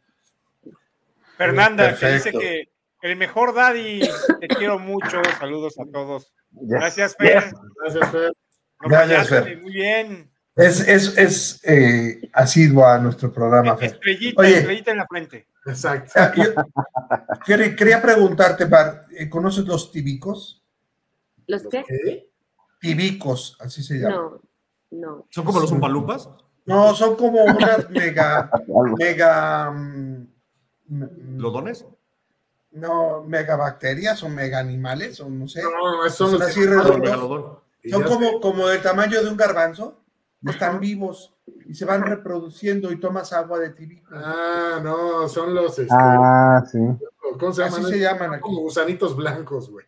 [1.37, 2.69] Fernanda, que dice que
[3.03, 4.01] el mejor daddy,
[4.41, 6.33] te quiero mucho, saludos a todos.
[6.51, 7.53] Gracias, Fer.
[7.83, 8.33] gracias, Fer.
[8.81, 9.63] No Gracias, fallaste, Fer.
[9.63, 10.31] Muy bien.
[10.59, 13.93] Es, es, es eh, asidua a nuestro programa, Fer.
[13.93, 14.59] Estrellita, Oye.
[14.59, 15.47] estrellita en la frente.
[15.65, 16.13] Exacto.
[16.17, 16.33] Ah,
[17.47, 20.65] yo quería, preguntarte, Bar, ¿eh, ¿conoces los tibicos?
[21.47, 22.29] ¿Los qué?
[22.81, 24.17] Tibicos, así se llama.
[24.17, 24.41] No,
[24.91, 25.27] no.
[25.31, 26.29] ¿Son como los umpalumpas?
[26.67, 28.51] No, son como unas mega,
[28.99, 30.27] mega, mm,
[30.89, 31.87] mm, ¿Los dones?
[32.73, 35.63] no, megabacterias o mega animales, o no sé.
[35.63, 37.59] No, son Son los así que- redondos.
[37.89, 40.03] Son como, como del tamaño de un garbanzo,
[40.47, 41.35] están vivos
[41.67, 44.09] y se van reproduciendo y tomas agua de tibico.
[44.13, 46.79] Ah, no, son los, este, Ah, sí.
[47.39, 47.81] ¿cómo se llaman?
[47.81, 48.43] Así se llaman aquí.
[48.43, 49.87] Como gusanitos blancos, güey.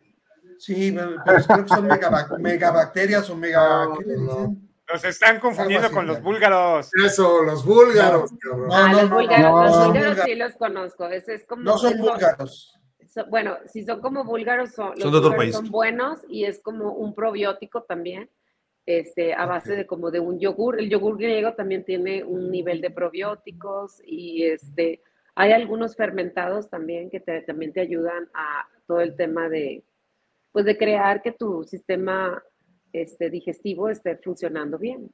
[0.57, 3.85] Sí, pero, pero creo que son megabac- megabacterias o mega.
[3.85, 4.21] No, ¿Qué le no.
[4.35, 4.71] dicen?
[4.91, 6.89] Los están confundiendo con los búlgaros.
[7.05, 8.67] Eso, los búlgaros, cabrón.
[8.67, 10.25] No, ah, no, los búlgaros, no, los no, búlgaros búlgaros.
[10.25, 11.07] sí los conozco.
[11.07, 12.77] Ese es como, No son eso- búlgaros.
[13.07, 15.55] so- bueno, si son como búlgaros, son, los Son de otro búlgaros país.
[15.55, 18.29] son buenos y es como un probiótico también,
[18.85, 20.79] este, a base de como de un yogur.
[20.79, 25.01] El yogur griego también tiene un nivel de probióticos y este,
[25.35, 29.83] hay algunos fermentados también que te- también te ayudan a todo el tema de,
[30.51, 32.41] pues de crear que tu sistema
[32.91, 35.09] este, digestivo esté funcionando bien.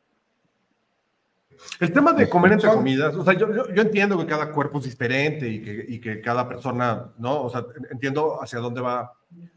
[1.80, 4.78] El tema de comer entre comidas, o sea, yo, yo, yo entiendo que cada cuerpo
[4.80, 7.44] es diferente y que, y que cada persona, ¿no?
[7.44, 9.12] O sea, entiendo hacia dónde va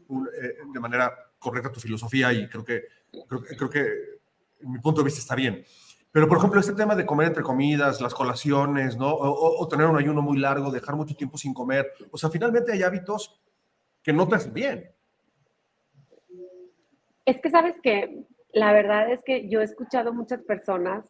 [0.07, 2.83] un- eh, de manera correcta tu filosofía y creo que,
[3.27, 3.89] creo, creo que
[4.61, 5.65] mi punto de vista está bien.
[6.13, 9.09] Pero, por ejemplo, este tema de comer entre comidas, las colaciones, ¿no?
[9.11, 11.91] O, o- o tener un ayuno muy largo, dejar mucho tiempo sin comer.
[12.11, 13.41] O sea, finalmente hay hábitos
[14.03, 14.91] que no te hacen bien.
[17.25, 18.23] Es que sabes que
[18.53, 21.05] la verdad es que yo he escuchado muchas personas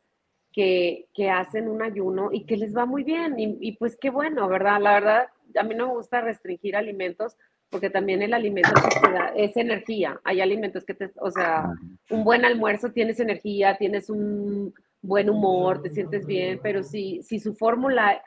[0.51, 4.09] que, que hacen un ayuno y que les va muy bien y, y pues qué
[4.09, 4.79] bueno, ¿verdad?
[4.81, 7.37] La verdad, a mí no me gusta restringir alimentos
[7.71, 8.69] porque también el alimento
[9.01, 10.19] te da- es energía.
[10.23, 11.71] Hay alimentos que te, o sea,
[12.09, 17.39] un buen almuerzo tienes energía, tienes un buen humor, te sientes bien, pero si, si
[17.39, 18.21] su fórmula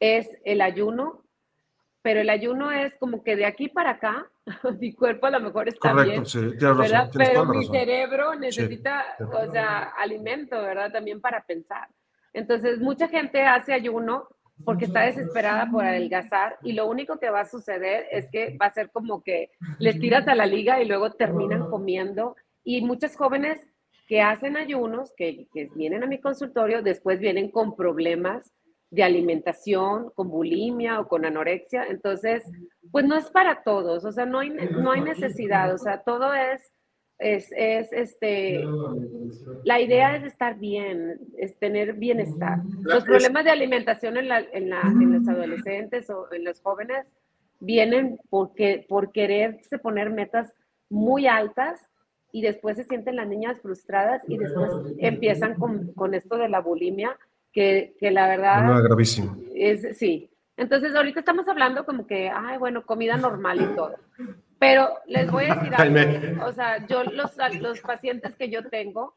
[0.00, 1.24] es el ayuno,
[2.00, 4.30] pero el ayuno es como que de aquí para acá,
[4.80, 6.98] mi cuerpo a lo mejor está bien, Correcto, sí, tienes ¿verdad?
[6.98, 7.10] razón.
[7.10, 7.72] Tienes Pero mi razón.
[7.74, 9.24] cerebro necesita, sí.
[9.24, 10.92] o sea, alimento, ¿verdad?
[10.92, 11.88] También para pensar.
[12.32, 14.28] Entonces, mucha gente hace ayuno
[14.64, 18.66] porque está desesperada por adelgazar y lo único que va a suceder es que va
[18.66, 22.36] a ser como que les tiras a la liga y luego terminan comiendo.
[22.64, 23.60] Y muchas jóvenes
[24.08, 28.52] que hacen ayunos, que, que vienen a mi consultorio, después vienen con problemas
[28.90, 31.84] de alimentación, con bulimia o con anorexia.
[31.88, 32.44] Entonces,
[32.90, 36.32] pues no es para todos, o sea, no hay, no hay necesidad, o sea, todo
[36.32, 36.72] es,
[37.18, 38.64] es, es, este,
[39.64, 42.58] la idea es estar bien, es tener bienestar.
[42.82, 47.06] Los problemas de alimentación en, la, en, la, en los adolescentes o en los jóvenes
[47.60, 50.52] vienen porque, por quererse poner metas
[50.90, 51.88] muy altas
[52.32, 56.60] y después se sienten las niñas frustradas y después empiezan con, con esto de la
[56.60, 57.16] bulimia,
[57.50, 58.64] que, que la verdad...
[58.66, 59.38] No, gravísimo.
[59.54, 60.30] Es, sí.
[60.58, 63.94] Entonces, ahorita estamos hablando como que, ay, bueno, comida normal y todo.
[64.58, 66.46] Pero les voy a decir algo.
[66.46, 69.14] O sea, yo, los, los pacientes que yo tengo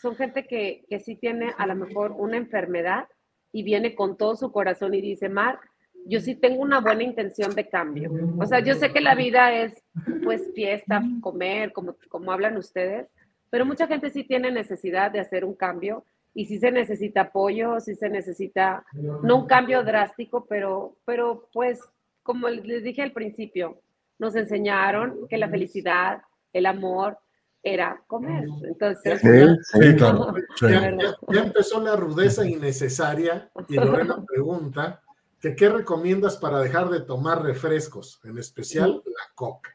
[0.00, 3.08] son gente que, que sí tiene a lo mejor una enfermedad
[3.52, 5.58] y viene con todo su corazón y dice, Mar,
[6.06, 8.10] yo sí tengo una buena intención de cambio.
[8.38, 9.82] O sea, yo sé que la vida es,
[10.22, 13.08] pues, fiesta, comer, como, como hablan ustedes,
[13.50, 17.80] pero mucha gente sí tiene necesidad de hacer un cambio y sí se necesita apoyo,
[17.80, 18.84] sí se necesita,
[19.22, 21.80] no un cambio drástico, pero, pero pues,
[22.22, 23.80] como les dije al principio,
[24.18, 27.18] nos enseñaron que la felicidad, el amor,
[27.62, 28.44] era comer.
[28.64, 29.80] Entonces, Sí, sí.
[29.90, 30.34] Sí, claro.
[30.56, 30.66] Sí.
[30.70, 31.16] Ya, verdad.
[31.28, 35.02] ya- ya empezó la rudeza innecesaria y Lorena pregunta
[35.40, 39.70] que qué recomiendas para dejar de tomar refrescos, en especial la coca.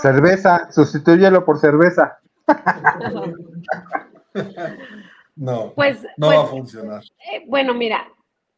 [0.00, 2.18] Cerveza, sustitúyelo por cerveza.
[5.38, 7.02] No, Pues, no pues, va a funcionar.
[7.02, 8.08] eh, bueno, mira,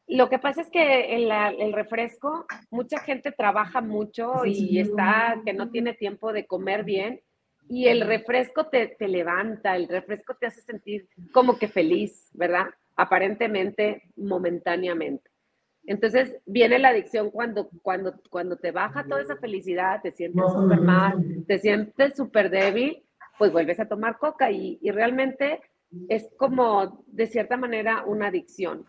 [0.08, 5.70] lo que pasa es que el refresco, mucha gente trabaja mucho y está que no
[5.70, 7.20] tiene tiempo de comer bien
[7.68, 12.66] y el refresco te, te levanta, el refresco te hace sentir como que feliz, ¿verdad?
[12.96, 15.30] Aparentemente, momentáneamente.
[15.84, 20.80] Entonces viene la adicción cuando, cuando, cuando te baja toda esa felicidad, te sientes súper
[20.80, 23.04] mal, te sientes súper débil,
[23.38, 25.60] pues vuelves a tomar coca y, y realmente
[26.08, 28.84] es como, de cierta manera, una adicción.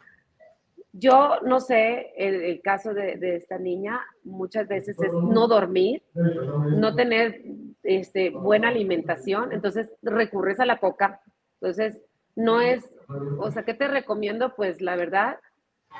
[0.91, 6.01] Yo no sé, el, el caso de, de esta niña muchas veces es no dormir,
[6.71, 7.41] no tener
[7.83, 11.21] este, buena alimentación, entonces recurres a la coca.
[11.61, 12.01] Entonces,
[12.35, 12.89] no es,
[13.37, 14.55] o sea, ¿qué te recomiendo?
[14.55, 15.37] Pues la verdad,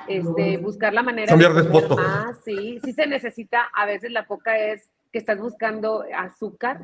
[0.08, 1.96] este, buscar la manera Cambiar de foto.
[1.96, 6.80] más, sí, sí se necesita, a veces la coca es que estás buscando azúcar,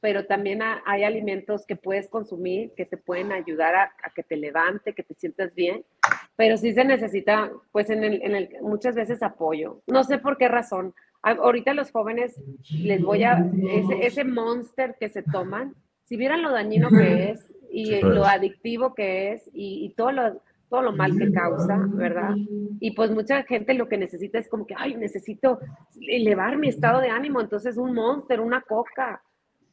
[0.00, 4.22] pero también ha- hay alimentos que puedes consumir que te pueden ayudar a, a que
[4.22, 5.84] te levante, que te sientas bien,
[6.40, 9.82] pero sí se necesita, pues en el, en el, muchas veces apoyo.
[9.86, 10.94] No sé por qué razón.
[11.20, 12.34] Ahorita los jóvenes
[12.72, 15.74] les voy a, ese, ese monster que se toman,
[16.04, 20.12] si vieran lo dañino que es y Sí, lo adictivo que es y, y todo
[20.12, 22.34] lo todo lo mal que causa, ¿verdad?
[22.80, 25.58] Y pues mucha gente lo que necesita es como que, ay, necesito
[26.08, 29.20] elevar mi estado de ánimo, entonces un monster, una coca,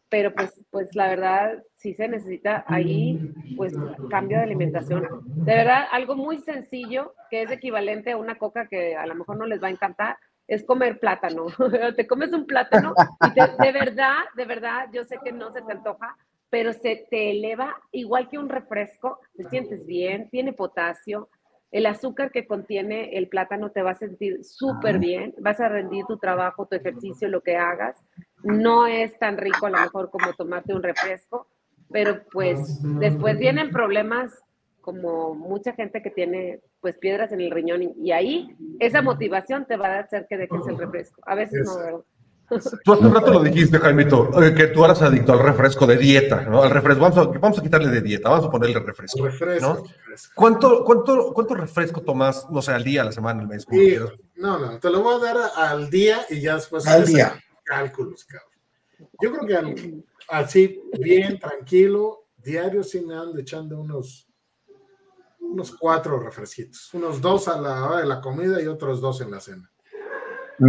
[0.10, 3.20] pero pues, pues la verdad sí se necesita ahí,
[3.56, 3.74] pues
[4.10, 5.08] cambio de alimentación.
[5.46, 9.38] De verdad, algo muy sencillo que es equivalente a una coca que a lo mejor
[9.38, 11.48] no les va a encantar, es comer plátano.
[11.96, 15.62] te comes un plátano y te- de verdad, de verdad, yo sé que no se
[15.62, 16.16] te antoja,
[16.50, 21.28] pero se te eleva igual que un refresco, te sientes bien, tiene potasio,
[21.72, 26.06] el azúcar que contiene el plátano te va a sentir súper bien, vas a rendir
[26.06, 28.02] tu trabajo, tu ejercicio, lo que hagas.
[28.44, 31.48] No es tan rico a lo mejor como tomarte un refresco,
[31.92, 34.34] pero pues después vienen problemas
[34.82, 39.66] como mucha gente que tiene pues piedras en el riñón y, y ahí esa motivación
[39.66, 41.22] te va a hacer que dejes el refresco.
[41.26, 42.02] A veces no, ¿verdad?
[42.84, 45.98] Tú hace un rato lo dijiste, Jaimito, eh, que tú eras adicto al refresco de
[45.98, 46.64] dieta, ¿no?
[46.64, 47.02] Al refresco.
[47.02, 49.26] Vamos a, vamos a quitarle de dieta, vamos a ponerle refresco.
[49.26, 49.68] Refresco.
[49.68, 49.84] ¿no?
[49.84, 50.34] refresco.
[50.34, 53.66] ¿Cuánto, cuánto, ¿Cuánto refresco tomas, no sé, al día, a la semana, al mes?
[53.66, 54.12] quieras?
[54.38, 57.34] no, no, te lo voy a dar al día y ya después Al día.
[57.68, 59.10] Cálculos, cabrón.
[59.22, 64.28] Yo creo que así, bien, tranquilo, diario sí me ando echando unos,
[65.40, 66.94] unos cuatro refresquitos.
[66.94, 69.70] Unos dos a la hora de la comida y otros dos en la cena.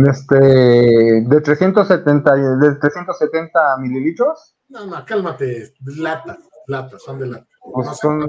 [0.07, 7.47] Este, de 370, y- de 370 mililitros, No, no, cálmate, latas, latas, son de lata.
[7.73, 8.21] pues No sé, son,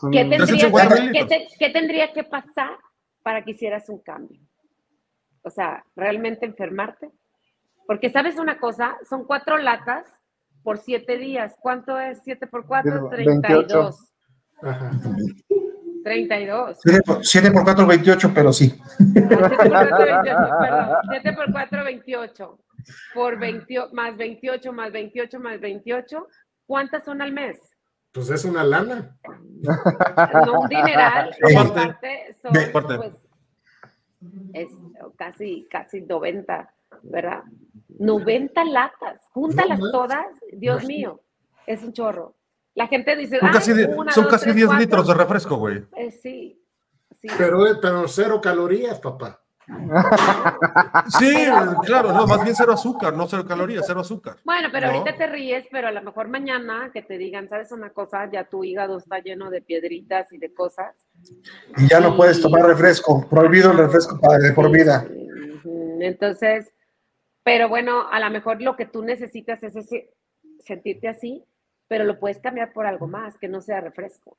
[0.00, 1.28] son- ¿Qué tendría, 350 que, mililitros.
[1.28, 2.78] qué te- qué tendría que pasar
[3.22, 4.40] para que hicieras un cambio?
[5.42, 7.10] O sea, ¿realmente enfermarte?
[7.88, 10.04] Porque sabes una cosa, son cuatro latas
[10.62, 11.56] por siete días.
[11.58, 13.08] ¿Cuánto es siete por cuatro?
[13.08, 13.88] Veintiocho.
[13.88, 14.12] 32.
[14.60, 14.90] Ajá.
[16.04, 16.78] 32.
[17.22, 18.78] 7 por 4, 28, pero sí.
[18.98, 20.96] 7 por 4, 28, perdón.
[21.10, 22.58] 7 por 4, 28.
[23.14, 26.26] Por 20, más 28, más 28, más 28.
[26.66, 27.58] ¿Cuántas son al mes?
[28.12, 29.16] Pues es una lana.
[30.46, 31.34] No un dineral.
[31.48, 33.12] y Aparte, son, pues,
[34.52, 34.68] es
[35.16, 37.42] casi, casi 90, ¿verdad?
[37.98, 39.20] 90 latas.
[39.32, 40.26] Júntalas No todas.
[40.52, 41.20] Dios mío,
[41.66, 42.34] es un chorro.
[42.74, 44.80] La gente dice, Son "Ay, casi, una, son dos, casi tres, 10 cuatro".
[44.80, 45.84] litros de refresco, güey.
[45.96, 46.62] Eh, sí,
[47.20, 47.28] sí.
[47.36, 49.40] Pero, pero cero calorías, papá.
[51.18, 51.44] Sí,
[51.84, 54.36] claro, no, más bien cero azúcar, no cero calorías, cero azúcar.
[54.44, 54.92] Bueno, pero ¿No?
[54.98, 58.30] ahorita te ríes, pero a lo mejor mañana que te digan, ¿sabes una cosa?
[58.30, 60.94] Ya tu hígado está lleno de piedritas y de cosas.
[61.76, 63.26] Y ya no puedes tomar refresco.
[63.28, 65.06] Prohibido el refresco para de por vida.
[66.00, 66.72] Entonces,
[67.48, 70.10] pero bueno, a lo mejor lo que tú necesitas es ese,
[70.60, 71.42] sentirte así,
[71.88, 74.36] pero lo puedes cambiar por algo más, que no sea refresco.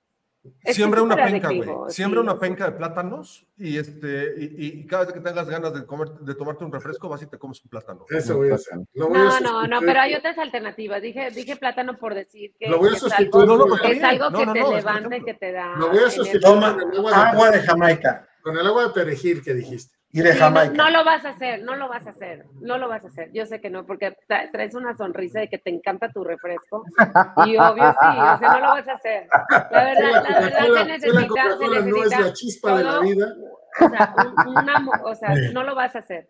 [0.64, 1.64] Es Siembra una penca, güey.
[1.89, 5.74] Siembra sí, una penca de plátanos y, este, y, y cada vez que tengas ganas
[5.74, 8.05] de, comer, de tomarte un refresco, vas y te comes un plátano.
[8.12, 8.78] Eso voy a hacer.
[8.93, 11.01] Lo voy a No, no, no, pero hay otras alternativas.
[11.01, 14.03] Dije, dije plátano por decir que, Lo voy a es sustituir algo, No, no, es
[14.03, 15.26] algo No, que no, te levante, ejemplo.
[15.26, 15.76] que te da.
[15.78, 19.53] Lo voy a sustituir con el agua de Jamaica con el agua de perejil que
[19.53, 19.99] dijiste.
[20.12, 20.74] Y de no, Jamaica.
[20.74, 23.32] no lo vas a hacer, no lo vas a hacer, no lo vas a hacer.
[23.32, 26.84] Yo sé que no, porque tra- traes una sonrisa de que te encanta tu refresco.
[27.45, 29.28] Y obvio sí, o sea, no lo vas a hacer.
[29.72, 32.99] La verdad, la verdad se necesita, se Coca-Cola no es necesita la chispa de la
[33.01, 33.28] vida.
[33.82, 36.30] O sea, un- una o sea, no lo vas a hacer.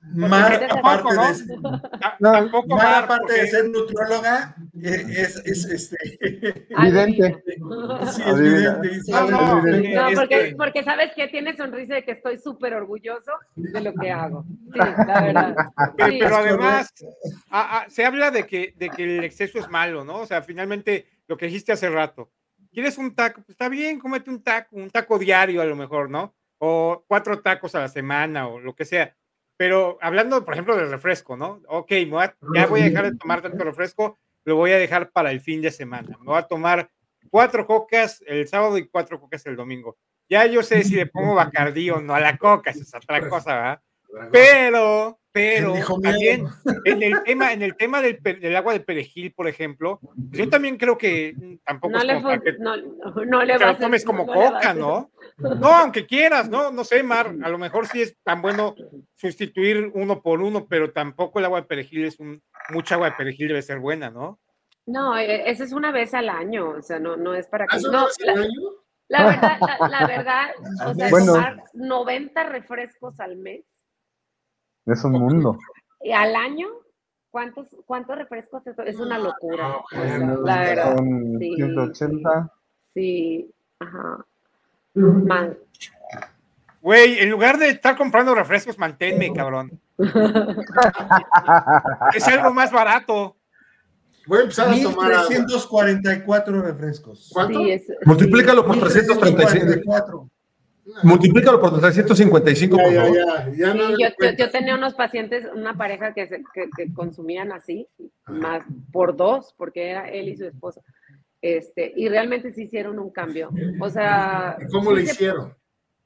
[0.00, 1.60] Mar, aparte de,
[1.98, 5.96] Ta- No, Tampoco Mar, aparte de ser nutrióloga, eh, es, es, este,
[6.80, 7.42] Vidente.
[8.12, 8.74] sí, es Adivina.
[8.78, 9.12] vidente y Sí.
[9.12, 9.94] sabe- No, no, Evidente.
[9.94, 13.92] No, porque, que- porque sabes que tiene sonrisa de que estoy súper orgulloso de lo
[13.94, 14.44] que hago.
[14.72, 15.56] Sí, la verdad.
[15.96, 16.18] Pero, Sí.
[16.20, 16.92] pero además,
[17.50, 20.20] a- a- se habla de que, de que el exceso es malo, ¿no?
[20.20, 22.30] O sea, finalmente lo que dijiste hace rato.
[22.72, 23.36] ¿Quieres un taco?
[23.40, 26.34] Pues está bien, cómete un taco, un taco diario a lo mejor, ¿no?
[26.58, 29.14] O cuatro tacos a la semana o lo que sea.
[29.56, 31.60] Pero hablando, por ejemplo, del refresco, ¿no?
[31.66, 31.90] Ok,
[32.54, 35.60] ya voy a dejar de tomar tanto refresco, lo voy a dejar para el fin
[35.60, 36.16] de semana.
[36.20, 36.88] Me voy a tomar
[37.28, 39.96] cuatro cocas el sábado y cuatro cocas el domingo.
[40.28, 43.28] Ya yo sé si le pongo bacardí o no a la coca, esa es otra
[43.28, 43.82] cosa, ¿verdad?
[44.32, 46.46] Pero, pero también
[46.84, 50.00] en el tema, en el tema del, del, agua de perejil, por ejemplo,
[50.30, 53.72] yo también creo que tampoco no es le, como que, no, no le que va
[53.72, 55.10] lo tomes como no coca, ¿no?
[55.36, 56.72] No, aunque quieras, ¿no?
[56.72, 58.74] No sé, Mar, a lo mejor sí es tan bueno
[59.14, 63.16] sustituir uno por uno, pero tampoco el agua de perejil es un, mucha agua de
[63.16, 64.40] perejil debe ser buena, ¿no?
[64.88, 67.76] No, e- esa es una vez al año, o sea, no, no es para que...
[67.76, 68.70] ¿Hace No, una vez al la, año?
[69.08, 70.46] la verdad, la, la verdad,
[70.86, 71.32] o sea, Bueno.
[71.34, 73.64] tomar 90 refrescos al mes
[74.86, 75.58] Es un mundo.
[76.02, 76.68] y al año,
[77.30, 78.66] ¿cuántos, cuántos refrescos?
[78.66, 78.78] es?
[78.78, 79.76] Es una locura.
[79.76, 81.54] o sea, bueno, la verdad, Son sí.
[81.56, 82.52] 180.
[82.94, 84.24] sí, ajá.
[84.94, 85.56] Man.
[86.80, 89.78] Güey, en lugar de estar comprando refrescos, manténme, cabrón.
[92.14, 93.36] Es algo más barato.
[94.28, 95.28] Voy a empezar a tomar agua.
[95.30, 97.30] 1344 refrescos.
[97.32, 97.58] ¿Cuánto?
[97.60, 99.38] Sí, es, Multiplícalo por 335.
[99.66, 100.30] 1344.
[101.02, 103.16] Multiplícalo por 355, Ya, por ya, favor.
[103.16, 104.38] ya, ya Sí, no le yo, yo, cuentes.
[104.46, 107.86] yo tenía unos pacientes, una pareja que, se- que, que consumían así,
[108.26, 108.62] más
[108.92, 110.80] por dos, porque era él y su esposa.
[111.42, 113.50] Este, y realmente sí hicieron un cambio.
[113.80, 115.54] O sea, ¿Cómo sí le se- hicieron?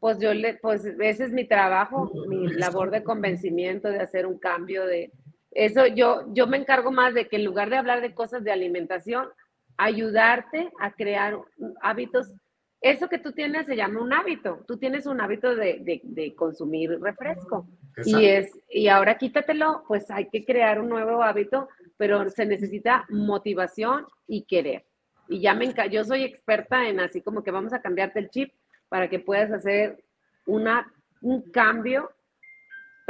[0.01, 4.37] Pues yo le, pues ese es mi trabajo, mi labor de convencimiento, de hacer un
[4.37, 5.12] cambio de
[5.55, 5.87] eso.
[5.87, 9.29] Yo, yo me encargo más de que en lugar de hablar de cosas de alimentación,
[9.77, 11.39] ayudarte a crear
[11.81, 12.33] hábitos.
[12.81, 14.65] Eso que tú tienes se llama un hábito.
[14.67, 17.67] Tú tienes un hábito de, de- de consumir refresco.
[18.05, 23.05] Y es, y ahora quítatelo, pues hay que crear un nuevo hábito, pero se necesita
[23.09, 24.85] motivación y querer.
[25.29, 28.53] Y ya me yo soy experta en así como que vamos a cambiarte el chip
[28.89, 30.03] para que puedas hacer
[30.47, 32.11] una, un cambio,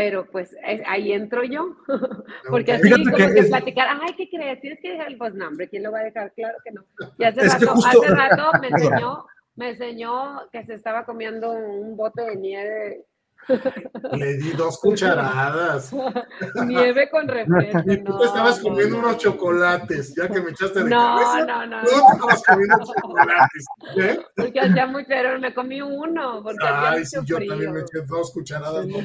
[0.03, 1.77] pero pues es- ahí entro yo.
[2.51, 4.61] Porque así Fíjate como que platicar, ay, ¿qué crees?
[4.61, 6.33] Tienes que dejar el pues no, hombre, ¿quién lo va a dejar?
[6.33, 6.83] Claro que no.
[7.19, 11.53] Y hace, Es rato, justo- hace rato me enseñó, me enseñó que se estaba comiendo
[11.53, 13.05] un bote de nieve,
[14.13, 15.93] Le di dos cucharadas.
[16.67, 17.81] nieve con refresco.
[17.91, 19.09] Y tú no, te estabas no, comiendo no.
[19.09, 21.47] unos chocolates, ya que me echaste de No, cabeza.
[21.47, 21.83] no, no.
[21.83, 23.65] No, te estabas comiendo chocolates.
[23.99, 24.21] ¿eh?
[24.37, 27.51] Porque hacía mucho calor, me comí uno, porque Ay, mucho sí, yo frío.
[27.51, 28.87] también me eché dos cucharadas.
[28.87, 28.99] ¿no?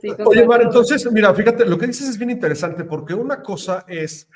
[0.00, 3.84] Sí, Oye, Mar, entonces, mira, fíjate, lo que dices es bien interesante porque una cosa
[3.88, 4.28] es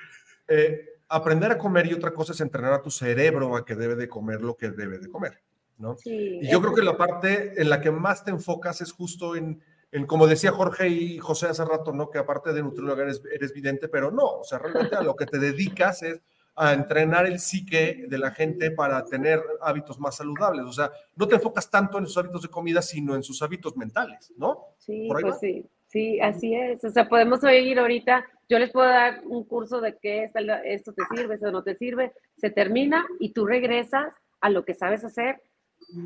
[0.48, 3.94] eh, aprender a comer y otra cosa es entrenar a tu cerebro a que debe
[3.94, 5.40] de comer lo que debe de comer,
[5.78, 5.96] ¿no?
[5.96, 8.92] Sí, Y yo creo eso que la parte en la que más te enfocas es
[8.92, 9.60] justo en,
[9.92, 12.10] en como decía Jorge y José hace rato, ¿no?
[12.10, 15.26] Que aparte de nutriólogo eres, eres vidente, pero no, o sea, realmente a lo que
[15.26, 16.20] te dedicas es
[16.56, 20.64] a entrenar el psique de la gente para tener hábitos más saludables.
[20.64, 23.76] O sea, no te enfocas tanto en sus hábitos de comida, sino en sus hábitos
[23.76, 24.68] mentales, ¿no?
[24.78, 26.84] Sí, ¿Por ahí pues sí, sí, así es.
[26.84, 30.30] O sea, podemos oír ahorita, yo les puedo dar un curso de qué
[30.64, 34.74] esto te sirve, esto no te sirve, se termina y tú regresas a lo que
[34.74, 35.42] sabes hacer,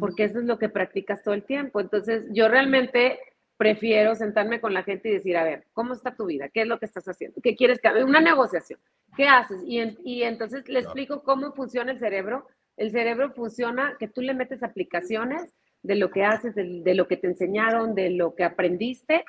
[0.01, 1.81] porque eso es lo que practicas todo el tiempo.
[1.81, 3.19] Entonces, yo realmente
[3.57, 6.49] prefiero sentarme con la gente y decir, a ver, ¿cómo está tu vida?
[6.49, 7.41] ¿Qué es lo que estás haciendo?
[7.43, 8.05] ¿Qué quieres que haga?
[8.05, 8.79] Una negociación.
[9.17, 9.63] ¿Qué haces?
[9.67, 12.47] Y, en- y entonces le explico cómo funciona el cerebro.
[12.77, 17.09] El cerebro funciona que tú le metes aplicaciones de lo que haces, de, de lo
[17.09, 19.25] que te enseñaron, de lo que aprendiste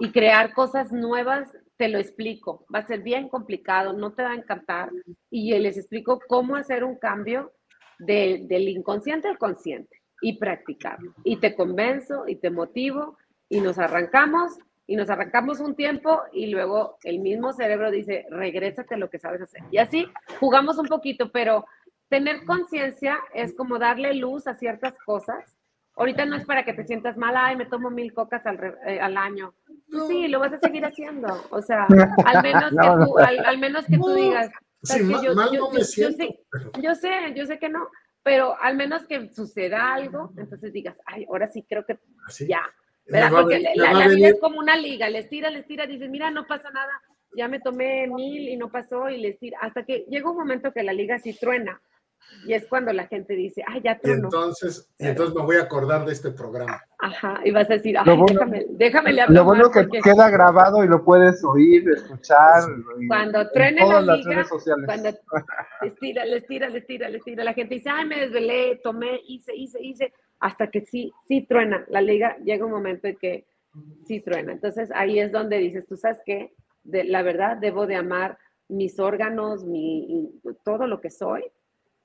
[0.00, 2.66] y crear cosas nuevas, te lo explico.
[2.74, 4.90] Va a ser bien complicado, no te va a encantar.
[5.30, 7.52] Y les explico cómo hacer un cambio
[8.00, 11.14] de- del inconsciente al consciente y practicarlo.
[11.24, 13.16] Y te convenzo y te motivo
[13.48, 18.94] y nos arrancamos y nos arrancamos un tiempo y luego el mismo cerebro dice, regrésate
[18.94, 19.62] a lo que sabes hacer.
[19.70, 20.06] Y así
[20.40, 21.66] jugamos un poquito, pero
[22.08, 25.54] tener conciencia es como darle luz a ciertas cosas.
[25.94, 29.00] Ahorita no es para que te sientas mal, ay, me tomo mil cocas al, eh,
[29.00, 29.52] al año.
[29.90, 31.26] Pues sí, lo vas a seguir haciendo.
[31.50, 31.86] O sea,
[32.24, 34.50] al menos que No, tú, al, al menos que tú No, digas,
[34.82, 35.12] Sí, ¿sabes qué?
[35.16, 36.16] ma- Yo- mal yo- no me yo- siento.
[36.18, 36.40] sé-
[36.80, 37.88] yo sé, yo sé que no,
[38.22, 42.46] pero al menos que suceda algo, entonces digas, ay, ahora sí creo que así.
[42.46, 42.60] ya.
[43.06, 43.30] ¿verdad?
[43.30, 45.66] Porque venir- la, me va a la vida es como una liga, les tira, les
[45.66, 46.92] tira, dices, mira, no pasa nada,
[47.34, 50.72] ya me tomé mil y no pasó y les tira, hasta que llega un momento
[50.72, 51.80] que la liga sí truena
[52.44, 54.24] y es cuando la gente dice, ay, ya Y tronó.
[54.24, 56.80] entonces, y entonces me voy a acordar de este programa.
[57.00, 59.72] Ajá, y vas a decir, ay, Lo bueno- déjame, déjame le hablo Lo bueno más
[59.72, 62.62] que porque queda grabado y lo puedes oír, escuchar.
[63.00, 64.84] y- Cuando en truene la las liga, redes sociales.
[64.86, 65.10] cuando
[65.82, 69.20] les tira, les tira, les tira, les tira, la gente dice, ay, me desvelé, tomé,
[69.26, 73.46] hice, hice, hice, hasta que sí, sí truena la liga, llega un momento en que
[74.06, 74.52] sí truena.
[74.52, 76.52] Entonces ahí es donde dices, tú sabes qué,
[76.84, 80.30] de, la verdad debo de amar mis órganos, mi,
[80.64, 81.42] todo lo que soy,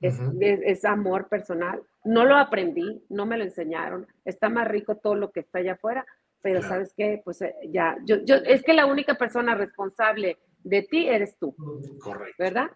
[0.03, 1.81] es, es- es amor personal.
[2.03, 4.05] No lo aprendí, no me lo enseñaron.
[4.25, 6.05] Está más rico todo lo que está allá afuera,
[6.41, 6.75] pero Claro.
[6.75, 7.21] ¿sabes qué?
[7.23, 11.55] Pues eh, ya, yo, yo, es que la única persona responsable de ti eres tú,
[11.99, 12.35] Correcto.
[12.39, 12.67] ¿verdad?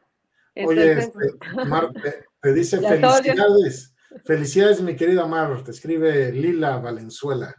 [0.66, 1.22] Oye, este,
[1.68, 3.94] Mar, te, te dice felicidades.
[4.26, 5.64] Felicidades, mi querida Mar.
[5.64, 7.54] Te escribe Lila Valenzuela.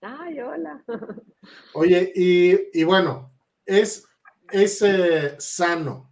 [0.00, 0.82] ay, hola.
[1.74, 3.32] Oye, y, y bueno,
[3.64, 4.04] es,
[4.50, 6.11] es eh, sano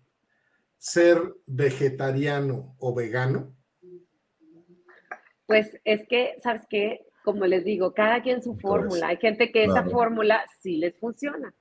[0.81, 3.55] ser vegetariano o vegano.
[5.47, 7.07] Pues es que, ¿sabes qué?
[7.22, 9.09] Como les digo, cada quien su fórmula.
[9.09, 11.53] Hay gente que esa fórmula sí les funciona,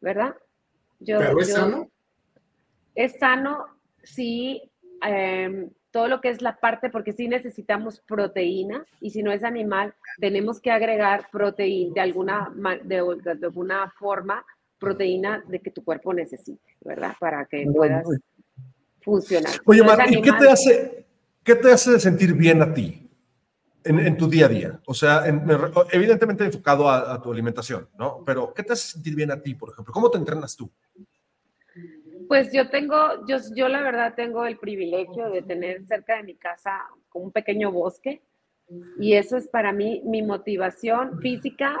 [0.00, 0.36] ¿verdad?
[1.00, 1.90] Yo, ¿Pero es yo- sano?
[2.94, 3.66] Es sano,
[4.04, 4.70] sí,
[5.04, 9.42] em, todo lo que es la parte, porque sí necesitamos proteína y si no es
[9.42, 12.52] animal, tenemos que agregar proteína de alguna,
[12.84, 14.44] de alguna forma,
[14.78, 17.14] proteína de que tu cuerpo necesite, ¿verdad?
[17.18, 18.04] Para que puedas
[19.02, 19.52] funcionar.
[19.64, 21.06] Oye, Mar, ¿y qué te hace,
[21.42, 23.08] qué te hace sentir bien a ti
[23.84, 24.80] en, en tu día a día?
[24.86, 25.42] O sea, en-
[25.90, 28.22] evidentemente enfocado a, a tu alimentación, ¿no?
[28.24, 29.92] Pero ¿qué te hace sentir bien a ti, por ejemplo?
[29.92, 30.70] ¿Cómo te entrenas tú?
[32.28, 36.34] Pues yo tengo, yo, yo la verdad tengo el privilegio de tener cerca de mi
[36.34, 36.80] casa
[37.14, 38.22] un pequeño bosque
[38.98, 41.78] y eso es para mí mi motivación física,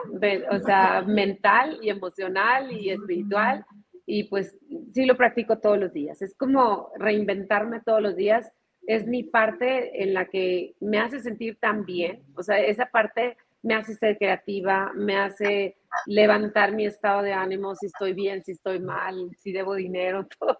[0.50, 3.64] o sea, mental y emocional y espiritual
[4.06, 4.56] y pues
[4.92, 6.22] sí lo practico todos los días.
[6.22, 8.50] Es como reinventarme todos los días,
[8.86, 13.36] es mi parte en la que me hace sentir tan bien, o sea, esa parte
[13.62, 15.76] me hace ser creativa, me hace
[16.06, 20.58] levantar mi estado de ánimo, si estoy bien, si estoy mal, si debo dinero, todo.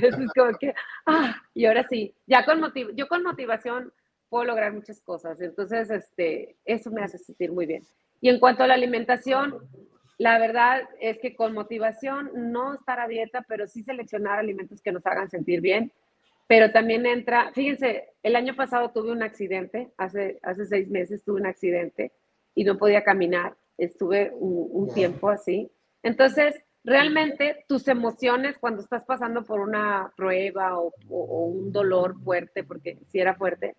[0.00, 0.74] Es como que,
[1.06, 2.60] ah, y ahora sí, ya con
[2.94, 3.92] yo con motivación
[4.28, 7.82] puedo lograr muchas cosas, entonces, este, eso me hace sentir muy bien.
[8.20, 9.58] Y en cuanto a la alimentación,
[10.18, 14.92] la verdad es que con motivación, no estar a dieta, pero sí seleccionar alimentos que
[14.92, 15.92] nos hagan sentir bien,
[16.46, 21.40] pero también entra, fíjense, el año pasado tuve un accidente, hace, hace seis meses tuve
[21.40, 22.12] un accidente
[22.54, 25.70] y no podía caminar, estuve un, un tiempo así.
[26.02, 26.54] Entonces,
[26.84, 32.62] realmente tus emociones cuando estás pasando por una prueba o, o- o un dolor fuerte,
[32.62, 33.74] porque si era fuerte,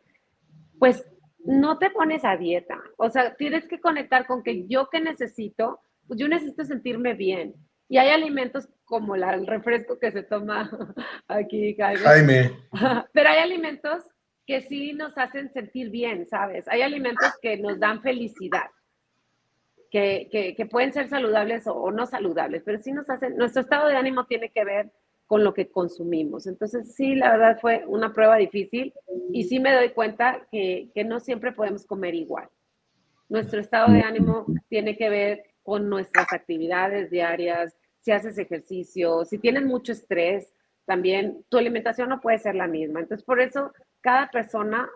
[0.79, 1.05] pues
[1.45, 2.81] no te pones a dieta.
[2.97, 7.53] O sea, tienes que conectar con que yo que necesito, pues yo necesito sentirme bien.
[7.87, 10.69] Y hay alimentos como la- el refresco que se toma
[11.27, 11.99] aquí, Jaime.
[12.01, 12.51] Jaime.
[13.13, 14.03] Pero hay alimentos
[14.47, 16.67] que sí nos hacen sentir bien, ¿sabes?
[16.67, 18.69] Hay alimentos que nos dan felicidad,
[19.91, 23.61] que, que- que pueden ser saludables o, o no saludables, pero sí nos hacen, nuestro
[23.61, 24.91] estado de ánimo tiene que ver
[25.27, 26.45] con lo que consumimos.
[26.45, 28.93] Entonces, sí, la verdad fue una prueba difícil
[29.31, 32.47] y sí me doy cuenta que, que no siempre podemos comer igual.
[33.29, 39.39] Nuestro estado de ánimo tiene que ver con nuestras actividades diarias, si haces ejercicio, si
[39.39, 40.53] tienes mucho estrés,
[40.85, 42.99] también tu alimentación no puede ser la misma.
[42.99, 44.87] Entonces, por eso cada persona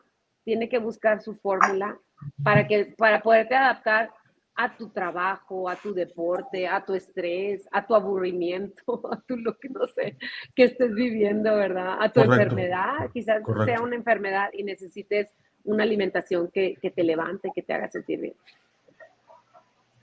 [0.43, 1.99] tiene que buscar su fórmula
[2.43, 4.11] para que para poderte adaptar
[4.53, 9.57] a tu trabajo, a tu deporte, a tu estrés, a tu aburrimiento, a tu lo
[9.57, 10.17] que no sé
[10.55, 11.97] que estés viviendo, ¿verdad?
[11.99, 12.43] A tu Correcto.
[12.43, 13.65] enfermedad, quizás Correcto.
[13.65, 15.31] sea una enfermedad y necesites
[15.63, 18.35] una alimentación que, que te levante, que te haga sentir bien.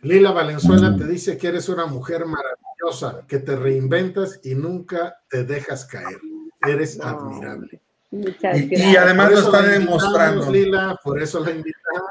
[0.03, 5.45] Lila Valenzuela te dice que eres una mujer maravillosa, que te reinventas y nunca te
[5.45, 6.19] dejas caer.
[6.67, 7.05] Eres No.
[7.05, 7.81] admirable.
[8.11, 8.97] Muchas Y, y gracias.
[9.05, 10.51] además Por lo está demostrando.
[10.53, 12.11] Lila, por eso la invitamos.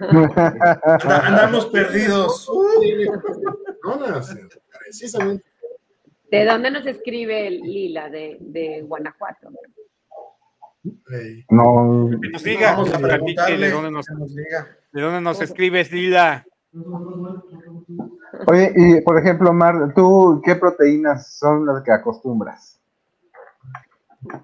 [0.00, 2.48] Anda- Andamos perdidos.
[3.84, 4.20] No, no,
[4.86, 5.44] precisamente.
[6.30, 8.08] ¿De dónde nos escribe Lila?
[8.08, 9.50] De, de Guanajuato.
[11.50, 14.34] No, Que nos diga, Vamos que a nos platique preguntarle de dónde nos, que nos
[14.34, 14.76] diga.
[14.92, 16.46] de dónde nos escribes, Lila.
[18.46, 22.80] Oye, y por ejemplo, Mar, ¿tú qué proteínas son las que acostumbras?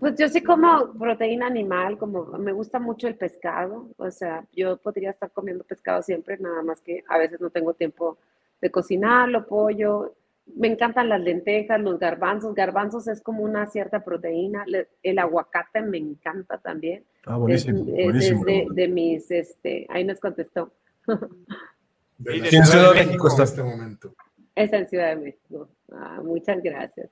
[0.01, 4.79] Pues yo sí como proteína animal, como me gusta mucho el pescado, o sea, yo
[4.79, 8.17] podría estar comiendo pescado siempre, nada más que a veces no tengo tiempo
[8.61, 10.15] de cocinarlo, pollo.
[10.57, 12.55] Me encantan las lentejas, los garbanzos.
[12.55, 14.65] Garbanzos es como una cierta proteína.
[15.03, 17.05] El aguacate me encanta también.
[17.27, 18.41] Ah, Es, buenísimo, es- buenísimo.
[18.41, 20.71] es de, de mis, este, ahí nos contestó.
[22.19, 23.43] de la Ciudad Ciudad de México México en está.
[23.45, 24.15] este momento.
[24.55, 25.69] Está en Ciudad de México.
[25.93, 27.11] Ah, muchas gracias.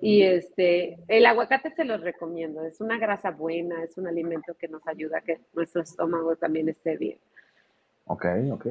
[0.00, 2.64] Y este, el aguacate se los recomiendo.
[2.64, 6.68] Es una grasa buena, es un alimento que nos ayuda a que nuestro estómago también
[6.68, 7.18] esté bien.
[8.06, 8.66] Ok, ok.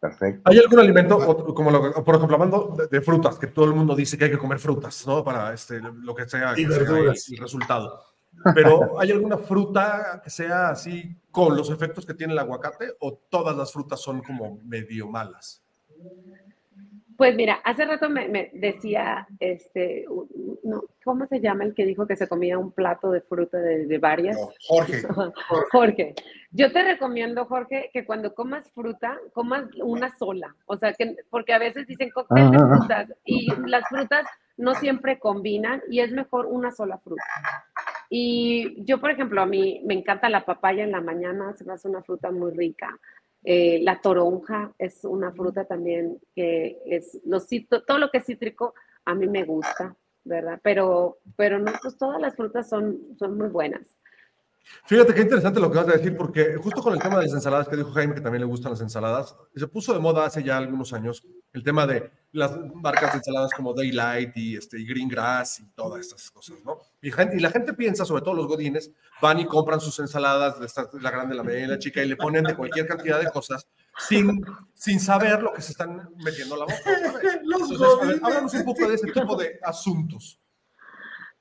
[0.00, 0.42] Perfecto.
[0.50, 3.72] ¿Hay algún alimento, o- como lo- por ejemplo, hablando de, de frutas, que todo el
[3.74, 5.22] mundo dice que hay que comer frutas, ¿no?
[5.22, 7.28] Para este, lo que sea, Y que sea verduras.
[7.28, 8.00] el, el resultado.
[8.54, 13.14] Pero ¿hay alguna fruta que sea así con los efectos que tiene el aguacate o
[13.28, 15.62] todas las frutas son como medio malas?
[17.16, 20.06] Pues mira, hace rato me, me decía, este,
[20.64, 23.86] no, ¿cómo se llama el que dijo que se comía un plato de fruta de,
[23.86, 24.36] de varias?
[24.36, 25.02] No, Jorge.
[25.72, 26.14] Jorge,
[26.50, 30.56] yo te recomiendo, Jorge, que cuando comas fruta, comas una sola.
[30.66, 32.76] O sea, que, porque a veces dicen cóctel de Ah.
[32.78, 34.26] frutas y las frutas
[34.56, 37.22] no siempre combinan y es mejor una sola fruta.
[38.14, 41.72] Y yo, por ejemplo, a mí me encanta la papaya en la mañana, se me
[41.72, 43.00] hace una fruta muy rica.
[43.42, 47.48] Eh, la toronja es una fruta también que es, los,
[47.86, 48.74] todo lo que es cítrico
[49.06, 50.60] a mí me gusta, ¿verdad?
[50.62, 53.96] Pero, pero no, pues todas las frutas son, son muy buenas.
[54.84, 57.34] Fíjate qué interesante lo que vas a decir, porque justo con el tema de las
[57.34, 60.42] ensaladas que dijo Jaime, que también le gustan las ensaladas, se puso de moda hace
[60.42, 64.86] ya algunos años el tema de las marcas de ensaladas como Daylight y, este, y
[64.86, 66.78] Green Grass y todas estas cosas, ¿no?
[67.02, 67.10] Y,
[67.40, 68.90] la gente piensa, sobre todo los godines,
[69.20, 72.08] van y compran sus ensaladas, de esta- la grande, la media y la chica, y
[72.08, 73.66] le ponen de cualquier cantidad de cosas
[73.98, 74.44] sin,
[74.74, 76.74] sin saber lo que se están metiendo a la boca.
[77.44, 78.22] Los Entonces, a ver, godines.
[78.24, 80.38] háblanos un poco de ese tipo de asuntos.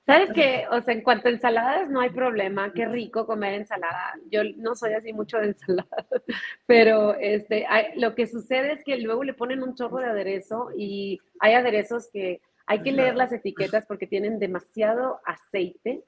[0.05, 0.65] ¿Sabes qué?
[0.71, 2.73] O sea, en cuanto a ensaladas, no hay problema.
[2.73, 4.13] Qué rico comer ensalada.
[4.29, 5.87] Yo no soy así mucho de ensalada,
[6.65, 10.69] pero este, hay- lo que sucede es que luego le ponen un chorro de aderezo
[10.75, 16.03] y hay aderezos que hay que leer las etiquetas porque tienen demasiado aceite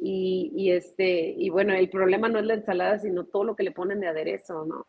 [0.00, 3.62] y, y este, y bueno, el problema no es la ensalada, sino todo lo que
[3.62, 4.86] le ponen de aderezo, ¿no?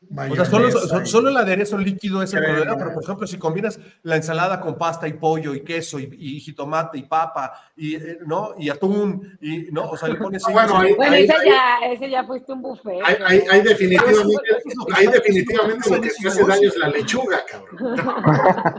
[0.00, 3.02] O sea, solo, Mayonesa so- y- solo el aderezo líquido es el problema, pero por
[3.02, 7.02] ejemplo, si combinas la ensalada con pasta y pollo y queso y, y jitomate y
[7.02, 8.54] papa y, eh, ¿no?
[8.58, 9.90] y atún, y, ¿no?
[9.90, 10.42] O sea, le pones...
[10.46, 13.00] Ah, bueno, ahí- Bueno, ahí- ese ahí- ya, ese ya fuiste un buffet.
[13.04, 13.26] Hay, ¿no?
[13.26, 17.96] hay, hay definitivamente, está- definitivamente lo que te hace daño es la lechuga, cabrón.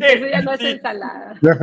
[0.00, 1.34] Eso ya no es ensalada.
[1.34, 1.56] Saca la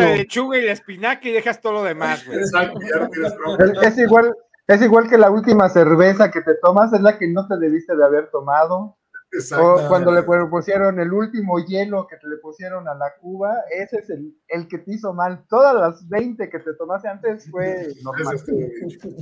[0.00, 0.14] Definitivo.
[0.16, 2.38] lechuga y la espinaca y dejas todo lo demás, güey.
[2.38, 3.82] Exacto, ya no tienes problema.
[3.82, 4.34] Es igual,
[4.68, 7.96] es igual que la última cerveza que te tomas, es la que no te debiste
[7.96, 8.96] de haber tomado.
[9.30, 9.74] Exacto.
[9.84, 13.56] O cuando le pu- pusieron el último hielo que te le pusieron a la cuba,
[13.70, 15.44] ese es el, el que te hizo mal.
[15.50, 18.40] Todas las 20 que te tomaste antes fue normal.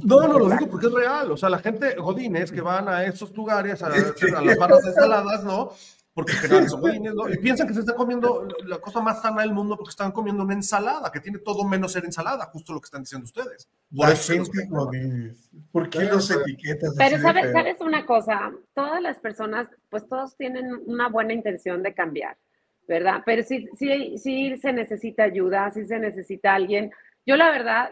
[0.04, 1.32] No, no, lo digo porque es real.
[1.32, 3.86] O sea, la gente, godines, que van a esos lugares, a,
[4.36, 5.70] a las barras de ensaladas, ¿no?
[6.16, 7.28] Porque en general son godines, ¿no?
[7.28, 10.44] Y piensan que se está comiendo la cosa más sana del mundo porque están comiendo
[10.44, 13.68] una ensalada, que tiene todo menos ser ensalada, justo lo que están diciendo ustedes.
[13.94, 14.86] Por La eso se los gente quejo.
[14.86, 15.50] godines.
[15.70, 20.80] ¿Por qué los etiquetas Pero sabes, sabes una cosa, todas las personas, pues todos tienen
[20.86, 22.38] una buena intención de cambiar,
[22.88, 23.22] ¿verdad?
[23.26, 26.92] Pero sí, sí, sí se necesita ayuda, sí se necesita alguien.
[27.26, 27.90] Yo la verdad,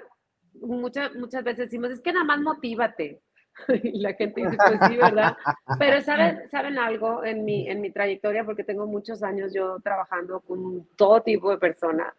[0.63, 3.21] muchas, muchas veces decimos, es que nada más motívate.
[3.83, 5.37] Y la gente dice, pues sí, ¿verdad?
[5.79, 10.41] Pero saben, saben algo en mi, en mi trayectoria, porque tengo muchos años yo trabajando
[10.41, 12.13] con todo tipo de personas.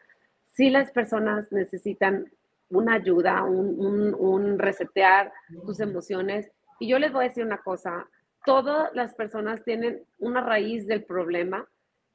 [0.53, 2.31] Sí las personas necesitan
[2.69, 5.31] una ayuda, un, un, un resetear
[5.65, 6.49] tus emociones.
[6.79, 8.07] Y yo les voy a decir una cosa,
[8.45, 11.67] todas las personas tienen una raíz del problema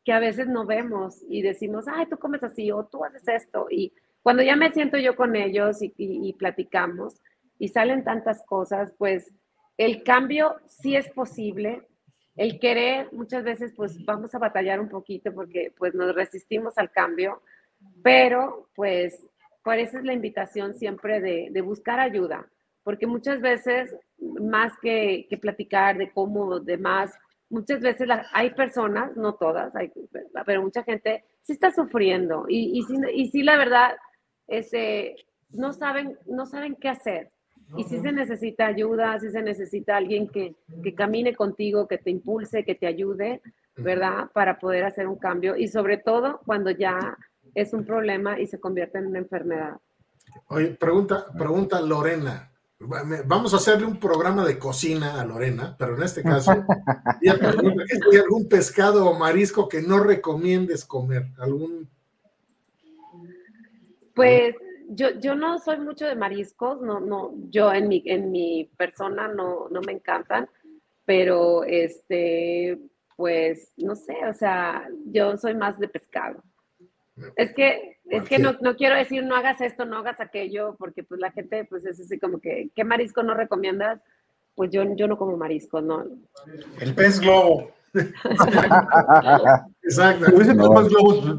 [0.05, 3.66] que a veces no vemos y decimos, ay, tú comes así o tú haces esto.
[3.71, 3.93] Y
[4.23, 7.21] cuando ya me siento yo con ellos y, y- y platicamos
[7.61, 9.33] y salen tantas cosas, pues
[9.79, 11.87] el cambio sí es posible.
[12.37, 16.91] El querer, muchas veces, pues vamos a batallar un poquito porque pues nos resistimos al
[16.91, 17.43] cambio,
[18.03, 19.27] pero pues
[19.63, 22.47] por eso es la invitación siempre de, de buscar ayuda,
[22.83, 27.13] porque muchas veces, más que, que platicar de cómo, de más,
[27.51, 29.93] muchas veces la- hay personas, no todas, hay,
[30.47, 33.97] pero mucha gente sí está sufriendo y, y, sí, y sí, la verdad,
[34.47, 35.17] este,
[35.51, 37.31] no, saben, no saben qué hacer.
[37.77, 42.11] Y sí se necesita ayuda, sí se necesita alguien que, que camine contigo, que te
[42.11, 43.41] impulse, que te ayude,
[43.77, 44.31] ¿verdad?
[44.33, 47.16] Para poder hacer un cambio y sobre todo cuando ya
[47.55, 49.77] es un problema y se convierte en una enfermedad.
[50.49, 52.51] Oye, pregunta, pregunta Lorena.
[53.27, 56.53] Vamos a hacerle un programa de cocina a Lorena, pero en este caso,
[57.21, 61.27] ella pregunta si hay algún pescado o marisco que no recomiendes comer.
[61.39, 61.91] ¿Algún?
[64.14, 64.55] Pues
[64.93, 69.28] yo, yo no soy mucho de mariscos, no, no, yo en mi, en mi persona
[69.28, 70.49] no, no me encantan,
[71.05, 72.78] pero este,
[73.16, 76.43] pues no sé, o sea, yo soy más de pescado.
[77.36, 81.05] Es que, es que no, no quiero decir no hagas esto, no hagas aquello, porque
[81.05, 84.01] pues la gente pues es así como que, ¿qué marisco no recomiendas?
[84.55, 86.05] Pues yo, yo no como mariscos, ¿no?
[86.80, 87.70] El pez globo.
[89.82, 90.30] Exacto.
[90.30, 90.41] No.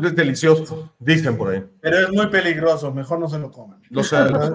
[0.04, 1.64] es delicioso, dicen por ahí.
[1.80, 3.82] Pero es muy peligroso, mejor no se lo coman.
[3.90, 4.54] Lo sé, lo sé.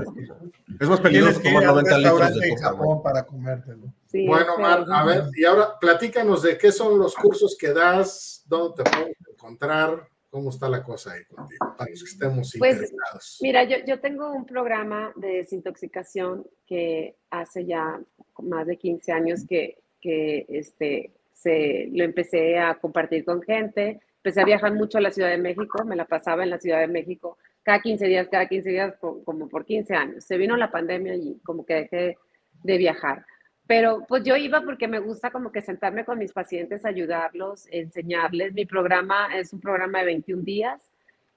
[0.81, 2.63] Es más peligroso tomar a un 90 litros de coca.
[2.63, 3.93] Japón para comértelo.
[4.07, 8.43] Sí, Bueno, Mar, a ver, y ahora platícanos de qué son los cursos que das,
[8.47, 12.75] dónde te pueden encontrar, cómo está la cosa ahí contigo, para los que estemos Pues,
[12.75, 13.39] interesados.
[13.41, 17.99] Mira, yo, yo tengo un programa de desintoxicación que hace ya
[18.43, 24.41] más de 15 años que, que este, se, lo empecé a compartir con gente, empecé
[24.41, 26.89] a viajar mucho a la Ciudad de México, me la pasaba en la Ciudad de
[26.89, 30.25] México cada 15 días, cada 15 días, como por 15 años.
[30.25, 32.17] Se vino la pandemia y como que dejé
[32.63, 33.27] de viajar.
[33.67, 38.55] Pero pues yo iba porque me gusta como que sentarme con mis pacientes, ayudarlos, enseñarles.
[38.55, 40.81] Mi programa es un programa de 21 días,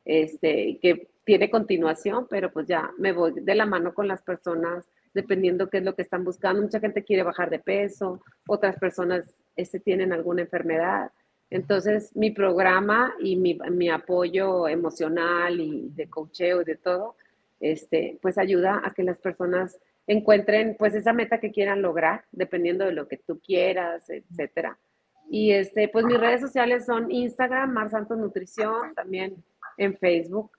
[0.06, 4.88] este, que tiene continuación, pero pues ya me voy de la mano con las personas
[5.14, 6.62] dependiendo qué es lo que están buscando.
[6.62, 11.12] Mucha gente quiere bajar de peso, otras personas este, tienen alguna enfermedad.
[11.49, 17.16] Entonces, mi programa y mi, apoyo emocional y de coacheo y de todo,
[17.60, 22.86] este, pues ayuda a que las personas encuentren pues esa meta que quieran lograr, dependiendo
[22.86, 24.78] de lo que tú quieras, etcétera.
[25.30, 29.43] Y este, pues mis redes sociales son Instagram, Mar Santos Nutrición, también
[29.78, 30.51] en Facebook.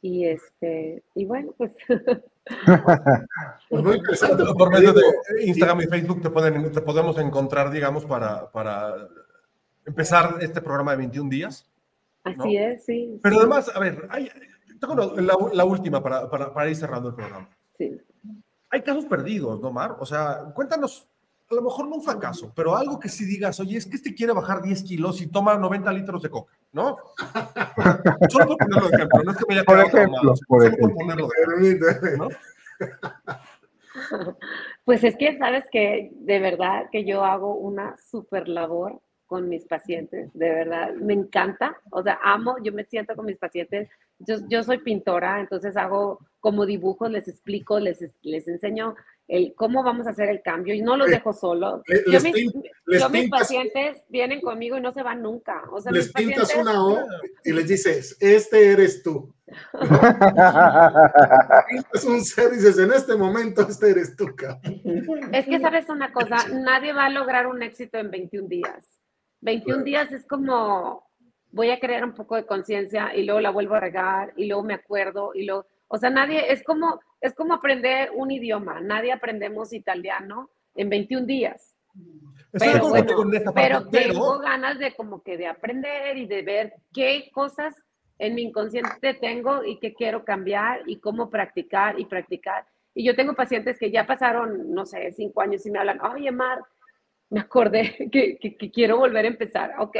[0.00, 1.72] Y este, y bueno, pues.
[3.68, 4.44] pues muy interesante.
[4.56, 5.02] Por medio de
[5.44, 9.08] Instagram y Facebook te, pueden, te podemos encontrar, digamos, para, para
[9.84, 11.68] empezar este programa de 21 días.
[12.24, 13.18] Así es, sí.
[13.22, 14.30] Pero además, a ver, hay,
[14.80, 17.48] tengo la, última para, para, para, ir cerrando el programa.
[17.76, 18.00] Sí.
[18.70, 19.96] Hay casos perdidos, ¿no, Mar?
[19.98, 21.08] O sea, cuéntanos,
[21.50, 24.14] a lo mejor no un fracaso, pero algo que sí digas, oye, es que este
[24.14, 26.96] quiere bajar 10 kilos y toma 90 litros de coca, ¿no?
[28.28, 30.88] Solo por ponerlo de ejemplo, no es que me haya quedado por ejemplo, por ejemplo.
[30.88, 32.28] por ponerlo de ejemplo, ¿no?
[34.84, 39.64] Pues es que sabes que de verdad que yo hago una super labor con mis
[39.64, 44.36] pacientes, de verdad, me encanta, o sea, amo, yo me siento con mis pacientes, yo,
[44.48, 48.94] yo soy pintora, entonces hago como dibujos, les explico, les, les enseño
[49.28, 51.82] el cómo vamos a hacer el cambio y no los dejo solos.
[52.06, 52.20] yo,
[53.10, 55.62] mis, pacientes vienen conmigo y no se van nunca.
[55.70, 56.98] O sea, les pintas una O
[57.44, 59.34] y les dices, este eres tú.
[61.92, 64.26] es un ser, dices, en este momento este eres tú.
[65.32, 69.00] Es que sabes una cosa, nadie va a lograr un éxito en 21 días.
[69.40, 71.12] 21 días es como
[71.52, 74.64] voy a crear un poco de conciencia y luego la vuelvo a regar y luego
[74.64, 79.12] me acuerdo y luego, o sea, nadie, es como, es como aprender un idioma, nadie
[79.12, 81.74] aprendemos italiano en 21 días.
[82.52, 82.92] Pero,
[83.54, 87.74] pero, tengo ganas de como que de aprender y de ver qué cosas
[88.18, 92.66] en mi inconsciente tengo y qué quiero cambiar y cómo practicar y practicar.
[92.94, 96.30] Y yo tengo pacientes que ya pasaron, no sé, cinco años y me hablan, oye,
[96.30, 96.62] Mar,
[97.32, 99.74] me acordé que, que, quiero volver a empezar.
[99.78, 99.96] Ok.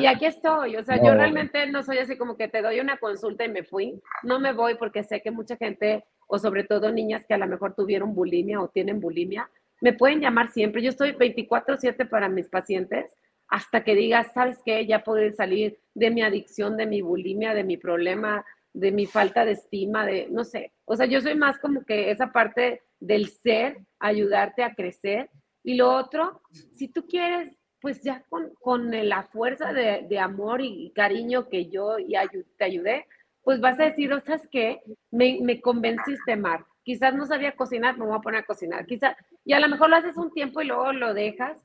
[0.00, 0.76] Y, aquí estoy.
[0.76, 3.62] O sea, yo realmente no soy así como que te doy una consulta y me
[3.62, 4.00] fui.
[4.24, 7.46] No me voy porque sé que mucha gente, o sobre todo niñas que a lo
[7.46, 9.50] mejor tuvieron bulimia o tienen bulimia,
[9.80, 10.82] me pueden llamar siempre.
[10.82, 13.12] Yo estoy 24/7 para mis pacientes
[13.48, 14.86] hasta que digas, ¿sabes qué?
[14.86, 19.44] Ya puedo salir de mi adicción, de mi bulimia, de mi problema, de mi falta
[19.44, 20.72] de estima, de, no sé.
[20.84, 25.30] O sea, yo soy más como que esa parte del ser, ayudarte a crecer
[25.64, 30.92] y lo otro, si tú quieres, pues ya con, con la fuerza de, amor y
[30.94, 32.14] cariño que yo y
[32.56, 33.06] te ayudé,
[33.42, 34.80] pues vas a decir, o ¿sabes qué?
[35.10, 36.64] Me, me convenciste, Mar.
[36.82, 38.86] Quizás no sabía cocinar, me voy a poner a cocinar.
[38.86, 41.58] Quizás, y a lo mejor lo haces un tiempo y luego lo dejas,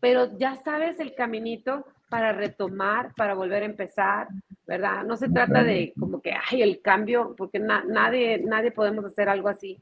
[0.00, 4.28] pero ya sabes el caminito para retomar, para volver a empezar,
[4.66, 5.04] ¿verdad?
[5.04, 9.48] No se trata de como que, ay, el cambio, porque nadie, nadie podemos hacer algo
[9.48, 9.78] así.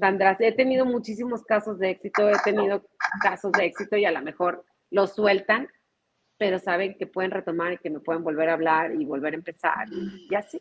[0.00, 2.84] Sandra, he tenido muchísimos casos de éxito, he tenido
[3.22, 5.68] casos de éxito y a lo mejor los sueltan,
[6.36, 9.36] pero saben que pueden retomar y que me pueden volver a hablar y volver a
[9.36, 10.60] empezar y así.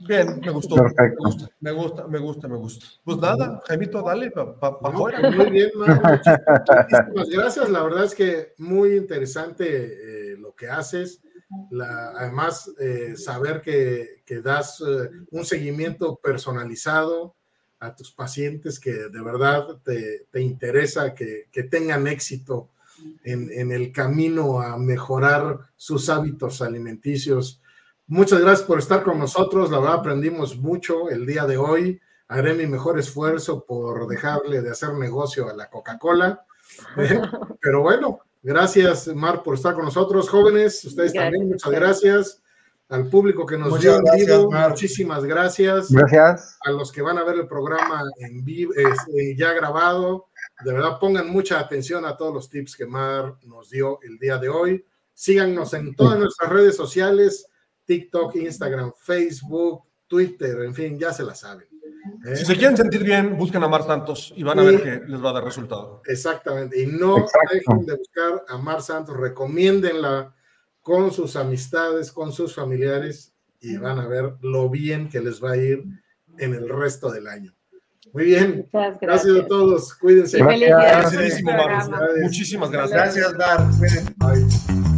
[0.00, 0.76] Bien, me gustó.
[0.76, 2.86] Me gusta, me gusta, me gusta, me gusta.
[3.02, 5.30] Pues nada, Jaimito, dale para pa, afuera.
[5.30, 7.70] Muy bien, Muchísimas gracias.
[7.70, 11.22] La verdad es que muy interesante eh, lo que haces.
[11.70, 17.34] La, además, eh, saber que, que das eh, un seguimiento personalizado
[17.78, 22.70] a tus pacientes que de verdad te, te interesa que, que, tengan éxito
[23.22, 27.60] en, en el camino a mejorar sus hábitos alimenticios
[28.08, 29.70] Muchas gracias por estar con nosotros.
[29.70, 32.00] La verdad, aprendimos mucho el día de hoy.
[32.28, 36.44] Haré mi mejor esfuerzo por dejarle de hacer negocio a la Coca-Cola.
[37.60, 40.28] Pero bueno, gracias, Mar, por estar con nosotros.
[40.28, 42.42] Jóvenes, ustedes también, muchas gracias.
[42.88, 45.90] Al público que nos dio en vivo, muchísimas gracias.
[45.90, 46.56] Gracias.
[46.64, 50.28] A los que van a ver el programa en vivo, este, ya grabado,
[50.64, 54.38] de verdad pongan mucha atención a todos los tips que Mar nos dio el día
[54.38, 54.86] de hoy.
[55.12, 57.48] Síganos en todas nuestras redes sociales
[57.86, 61.66] TikTok, Instagram, Facebook, Twitter, en fin, ya se la saben.
[62.24, 62.36] ¿eh?
[62.36, 65.24] Si se quieren sentir bien, busquen a Mar Santos y van a ver que les
[65.24, 66.02] va a dar resultado.
[66.06, 66.82] Exactamente.
[66.82, 70.34] Y no dejen de buscar a Mar Santos, recomiéndenla
[70.80, 75.52] con sus amistades, con sus familiares y van a ver lo bien que les va
[75.52, 75.84] a ir
[76.38, 77.56] en el resto del año.
[78.12, 78.68] Muy bien.
[78.72, 79.44] Muchas Gracias gracias.
[79.44, 79.94] a todos.
[79.94, 80.38] Cuídense.
[80.38, 81.42] Gracias.
[81.42, 82.00] programa.
[82.22, 83.14] Muchísimas gracias.
[83.14, 84.95] Gracias, Dar.